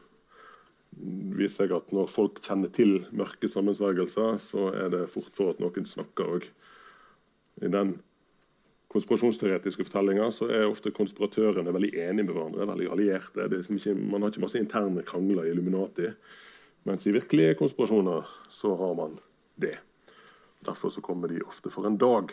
[1.37, 5.61] viser seg at Når folk kjenner til mørke sammensvergelser, så er det fort for at
[5.61, 6.47] noen snakker òg.
[7.61, 7.97] I den
[8.93, 12.67] konspirasjonsteoretiske fortellinger er ofte konspiratørene veldig enige med hverandre.
[12.67, 13.47] veldig allierte.
[13.51, 16.11] Liksom ikke, man har ikke masse interne krangler i Illuminati.
[16.85, 19.19] Mens i virkelige konspirasjoner så har man
[19.59, 19.77] det.
[20.65, 22.31] Derfor så kommer de ofte for en dag.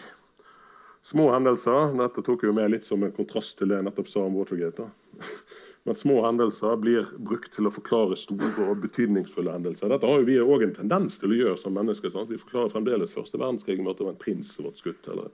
[1.04, 4.24] Små hendelser dette tok jeg med litt som en kontrast til det jeg nettopp sa
[4.24, 4.88] om Watergate.
[5.84, 9.90] Men små hendelser blir brukt til å forklare store og betydningsfulle hendelser.
[9.92, 12.08] Dette har vi òg en tendens til å gjøre som mennesker.
[12.08, 12.30] Sant?
[12.32, 15.10] Vi forklarer fremdeles første verdenskrig med at det var en prins som ble skutt.
[15.12, 15.28] eller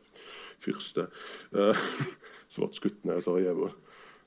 [0.61, 1.07] fyrste
[1.55, 1.87] eh,
[2.51, 3.71] som ble skutt ned i Sarajevo.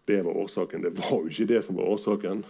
[0.08, 0.88] Det var årsaken.
[0.88, 2.46] Det var jo ikke det som var årsaken.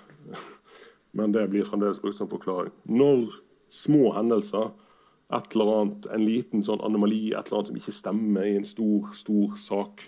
[1.17, 2.73] Men det blir fremdeles brukt som forklaring.
[2.85, 3.25] Når
[3.73, 4.69] små hendelser,
[5.34, 8.67] et eller annet, en liten sånn anomali, et eller annet som ikke stemmer i en
[8.67, 10.05] stor, stor sak,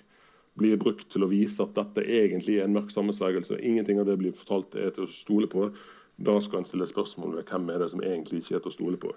[0.56, 4.16] blir brukt til å vise at dette egentlig er en mørk sammensvergelse, ingenting av det
[4.22, 5.68] blir fortalt er til å stole på,
[6.16, 8.78] da skal en stille spørsmål ved hvem er det som egentlig ikke er til å
[8.78, 9.12] stole på.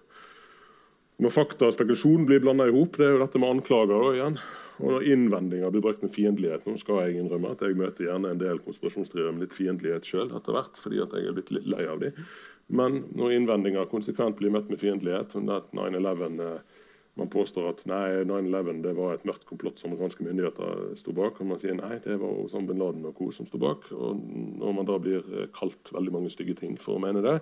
[1.22, 4.10] Når fakta og spekulasjon blir blanda i hop, det er jo dette med anklager da,
[4.14, 4.36] igjen.
[4.78, 8.30] Og når innvendinger blir brukt med fiendtlighet Nå skal jeg innrømme at jeg møter gjerne
[8.30, 11.66] en del konspirasjonsteorier med litt fiendtlighet sjøl etter hvert, fordi at jeg er blitt litt
[11.66, 12.20] lei av dem.
[12.68, 16.82] Men når innvendinger konsekvent blir møtt med fiendtlighet, 9-11 eh,
[17.18, 21.40] man påstår at 9-11 det var et mørkt komplott som amerikanske myndigheter sto bak.
[21.40, 23.30] Og man sier nei, det var Osama bin Laden og co.
[23.34, 23.88] som sto bak.
[23.96, 24.20] Og
[24.60, 27.38] når man da blir eh, kalt veldig mange stygge ting for å mene det,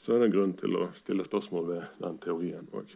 [0.00, 2.94] så er det en grunn til å stille spørsmål ved den teorien òg.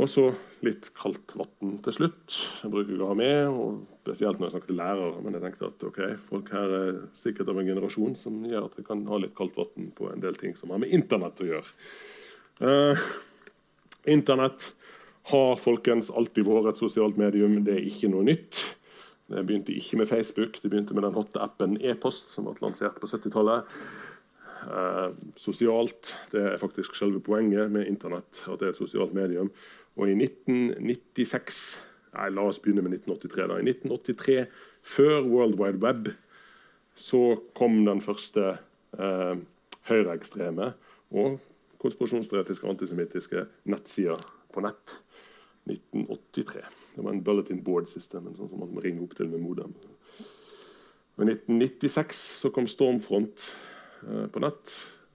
[0.00, 0.22] Og så
[0.64, 2.36] litt kaldt vann til slutt.
[2.62, 5.18] Jeg bruker ikke å ha med, og spesielt når jeg snakker til lærere.
[5.20, 8.78] Men jeg tenkte at ok, folk her er sikkert av en generasjon som gjør at
[8.78, 11.48] vi kan ha litt kaldt vann på en del ting som har med Internett å
[11.50, 11.74] gjøre.
[12.64, 13.02] Eh,
[14.14, 14.70] Internett
[15.28, 17.60] har folkens alltid vært et sosialt medium.
[17.66, 18.62] Det er ikke noe nytt.
[19.32, 22.98] Det begynte ikke med Facebook, det begynte med den hotte appen e-post, som ble lansert
[23.00, 23.68] på 70-tallet.
[24.62, 26.12] Eh, sosialt.
[26.32, 28.44] Det er faktisk selve poenget med Internett.
[28.46, 29.50] at det er et sosialt medium.
[29.96, 31.62] Og i 1996
[32.12, 33.46] Nei, la oss begynne med 1983.
[33.48, 33.54] da.
[33.56, 34.42] I 1983,
[34.84, 36.10] før World Wide Web,
[36.92, 38.50] så kom den første
[39.00, 39.38] eh,
[39.88, 40.66] høyreekstreme
[41.16, 41.38] og
[41.80, 44.18] konspirasjonsteoretiske antisemittiske nettsida
[44.52, 44.98] på nett.
[45.64, 46.66] 1983.
[46.98, 49.40] Det var en bulletin board system, en sånn som man må ringe opp til med
[49.40, 49.72] modem.
[51.16, 53.48] Og I 1996 så kom Stormfront
[54.02, 54.72] Eh, på nett.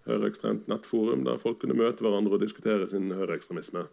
[0.08, 3.88] Høyreekstremt nettforum der folk kunne møte hverandre og diskutere sin høyreekstremisme.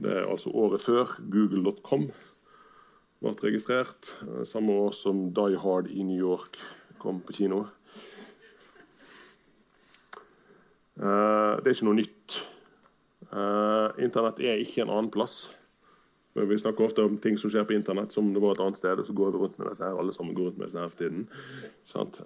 [0.00, 2.08] Det er altså året før google.com
[3.20, 4.14] ble registrert.
[4.24, 6.56] Eh, samme år som Die Hard i New York
[6.98, 7.66] kom på kino.
[10.96, 12.40] Eh, det er ikke noe nytt.
[14.00, 15.52] Internett er ikke en annen plass.
[16.34, 18.98] Vi snakker ofte om ting som skjer på internett som det var et annet sted,
[18.98, 20.90] og så går vi rundt med disse her, alle sammen går rundt med disse her
[20.90, 21.28] for tiden.
[21.86, 22.18] Sant?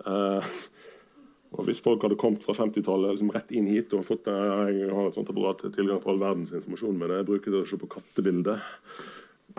[1.55, 5.07] Og Hvis folk hadde kommet fra 50-tallet liksom rett inn hit og fått Jeg har
[5.07, 7.91] et sånt apparat tilgang på all verdens informasjon, det, jeg bruker det å se på
[7.95, 8.65] kattebilder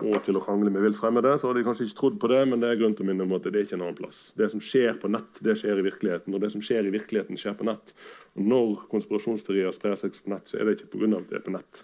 [0.04, 2.42] og til å krangle med vilt fremmede, så hadde de kanskje ikke trodd på det,
[2.50, 4.18] men det er grunn til å minne om at det er ikke en annen plass.
[4.36, 7.38] Det som skjer på nett, det skjer i virkeligheten, og det som skjer i virkeligheten,
[7.40, 7.94] skjer på nett.
[8.36, 11.08] Og Når konspirasjonsteorier sprer seg på nett, så er det ikke pga.
[11.16, 11.82] at det er på nett.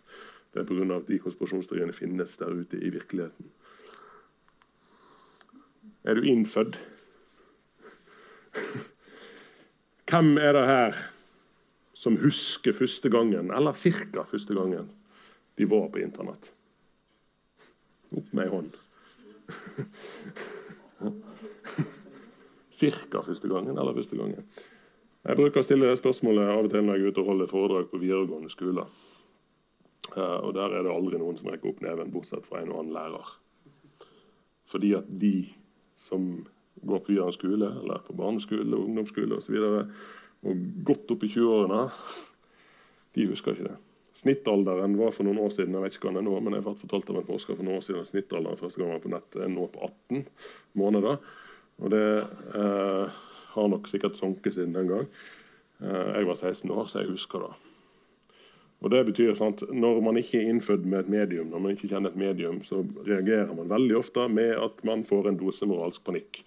[0.52, 0.96] Det er pga.
[0.98, 3.48] at de konspirasjonsteoriene finnes der ute i virkeligheten.
[6.04, 6.76] Er du innfødt?
[10.12, 10.96] Hvem er det her
[11.96, 14.24] som husker første gangen, eller ca.
[14.28, 14.90] første gangen,
[15.56, 16.50] de var på Internett?
[18.12, 18.76] Opp med ei hånd.
[22.82, 24.44] Cirka første gangen eller første gangen.
[25.24, 27.48] Jeg bruker å stille det spørsmålet av og til når jeg er ute og holder
[27.54, 28.92] foredrag på videregående skoler.
[30.12, 32.82] Uh, og Der er det aldri noen som rekker opp neven, bortsett fra en og
[32.82, 33.32] annen lærer.
[34.68, 35.36] Fordi at de
[35.96, 36.44] som
[36.82, 39.56] går på videregående skole eller på barneskole ungdomsskole osv.
[39.58, 41.82] Og, så og godt opp i 20-årene,
[43.14, 43.78] de husker ikke det.
[44.22, 46.64] Snittalderen var for noen år siden jeg vet ikke hva den er nå, men jeg
[46.66, 49.38] ble fortalt av en forsker for noen år siden, snittalderen første gang var på nett
[49.38, 50.24] er nå på 18
[50.78, 51.20] måneder.
[51.82, 52.06] Og det
[52.58, 53.20] eh,
[53.54, 55.06] har nok sikkert sunket siden den gang.
[55.80, 57.52] Eh, jeg var 16 år, så jeg husker det.
[58.82, 61.88] Og det betyr sant, Når man ikke er innfødt med et medium, når man ikke
[61.88, 66.02] kjenner et medium, så reagerer man veldig ofte med at man får en dose moralsk
[66.04, 66.42] panikk.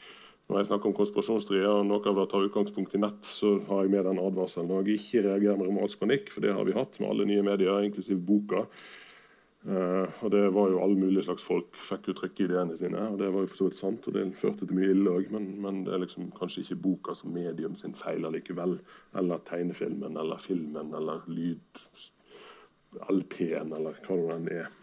[0.45, 3.81] Når jeg snakker om konspirasjonsteorier og noe av det tar utgangspunkt i nett, så har
[3.81, 4.69] jeg med den advarselen.
[4.69, 7.45] Og jeg ikke reagerer med moralsk panikk, for det har vi hatt med alle nye
[7.47, 8.67] medier, inklusiv boka.
[9.65, 13.07] Uh, og det var jo alle mulige slags folk fikk uttrykke ideene sine.
[13.09, 15.33] og Det var jo for så vidt sant, og det førte til mye ille òg,
[15.33, 18.77] men, men, det er liksom kanskje ikke boka som medium sin feil allikevel.
[19.17, 21.83] Eller tegnefilmen, eller filmen, eller lyd,
[23.09, 24.73] LP-en, eller hva det nå er.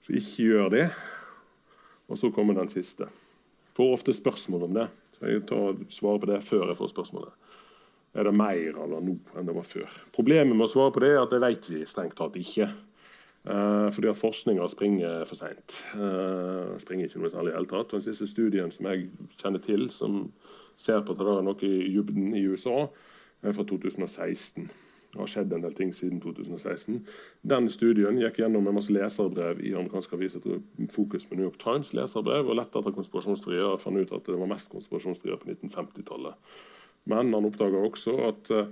[0.00, 0.86] Så ikke gjør det.
[2.08, 3.12] Og så kommer den siste.
[3.78, 4.88] Får ofte spørsmål om det.
[5.14, 7.54] Så jeg tar svarer på det før jeg får spørsmålet.
[8.18, 9.92] Er det mer eller nå enn det var før?
[10.16, 12.66] Problemet med å svare på det er at det vet vi strengt tatt ikke.
[13.48, 15.76] Eh, fordi at forskninga springer for seint.
[15.94, 17.94] Eh, springer ikke noe særlig i hele tatt.
[17.94, 19.06] Den siste studien som jeg
[19.38, 20.24] kjenner til, som
[20.76, 22.88] ser på at det er noe i dybden i USA,
[23.46, 24.66] er fra 2016.
[25.12, 26.98] Det har skjedd en del ting siden 2016.
[27.48, 30.44] Den studien gikk gjennom en masse leserbrev i amerikanske aviser
[30.92, 31.94] fokus på New York Times.
[31.96, 36.36] leserbrev, og lett etter konspirasjonsteorier og fant ut at det var mest konspirasjonsteorier på 1950-tallet.
[37.08, 38.68] Men han oppdaga også at uh,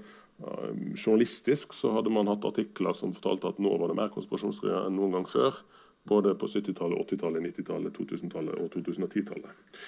[0.93, 5.01] journalistisk så hadde man hatt artikler som fortalte at nå var det mer konspirasjonsteorier enn
[5.01, 5.63] noen gang før.
[6.07, 9.81] Både på 70-tallet, 80-tallet, 90-tallet, 2000-tallet og 2010-tallet.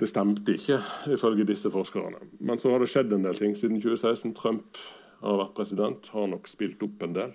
[0.00, 0.78] Det stemte ikke,
[1.12, 2.22] ifølge disse forskerne.
[2.40, 4.32] Men så har det skjedd en del ting siden 2016.
[4.38, 4.78] Trump
[5.20, 7.34] har vært president, har nok spilt opp en del.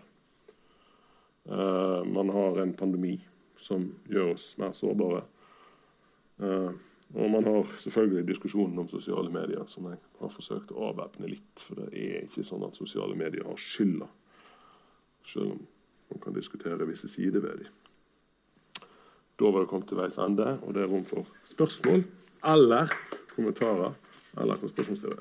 [1.45, 3.20] Uh, man har en pandemi
[3.61, 5.22] som gjør oss mer sårbare.
[6.41, 6.74] Uh,
[7.13, 11.68] og man har selvfølgelig diskusjonen om sosiale medier, som jeg har forsøkt å avvæpne litt.
[11.68, 14.09] For det er ikke sånn at sosiale medier har skylda.
[15.30, 15.66] Selv om
[16.05, 18.86] Man kan diskutere visse sider ved dem.
[19.39, 22.03] Da var det kommet til veis ende, og det er rom for spørsmål
[22.46, 22.91] eller
[23.36, 23.93] kommentarer.
[24.41, 25.20] Eller konspirasjonsteorier.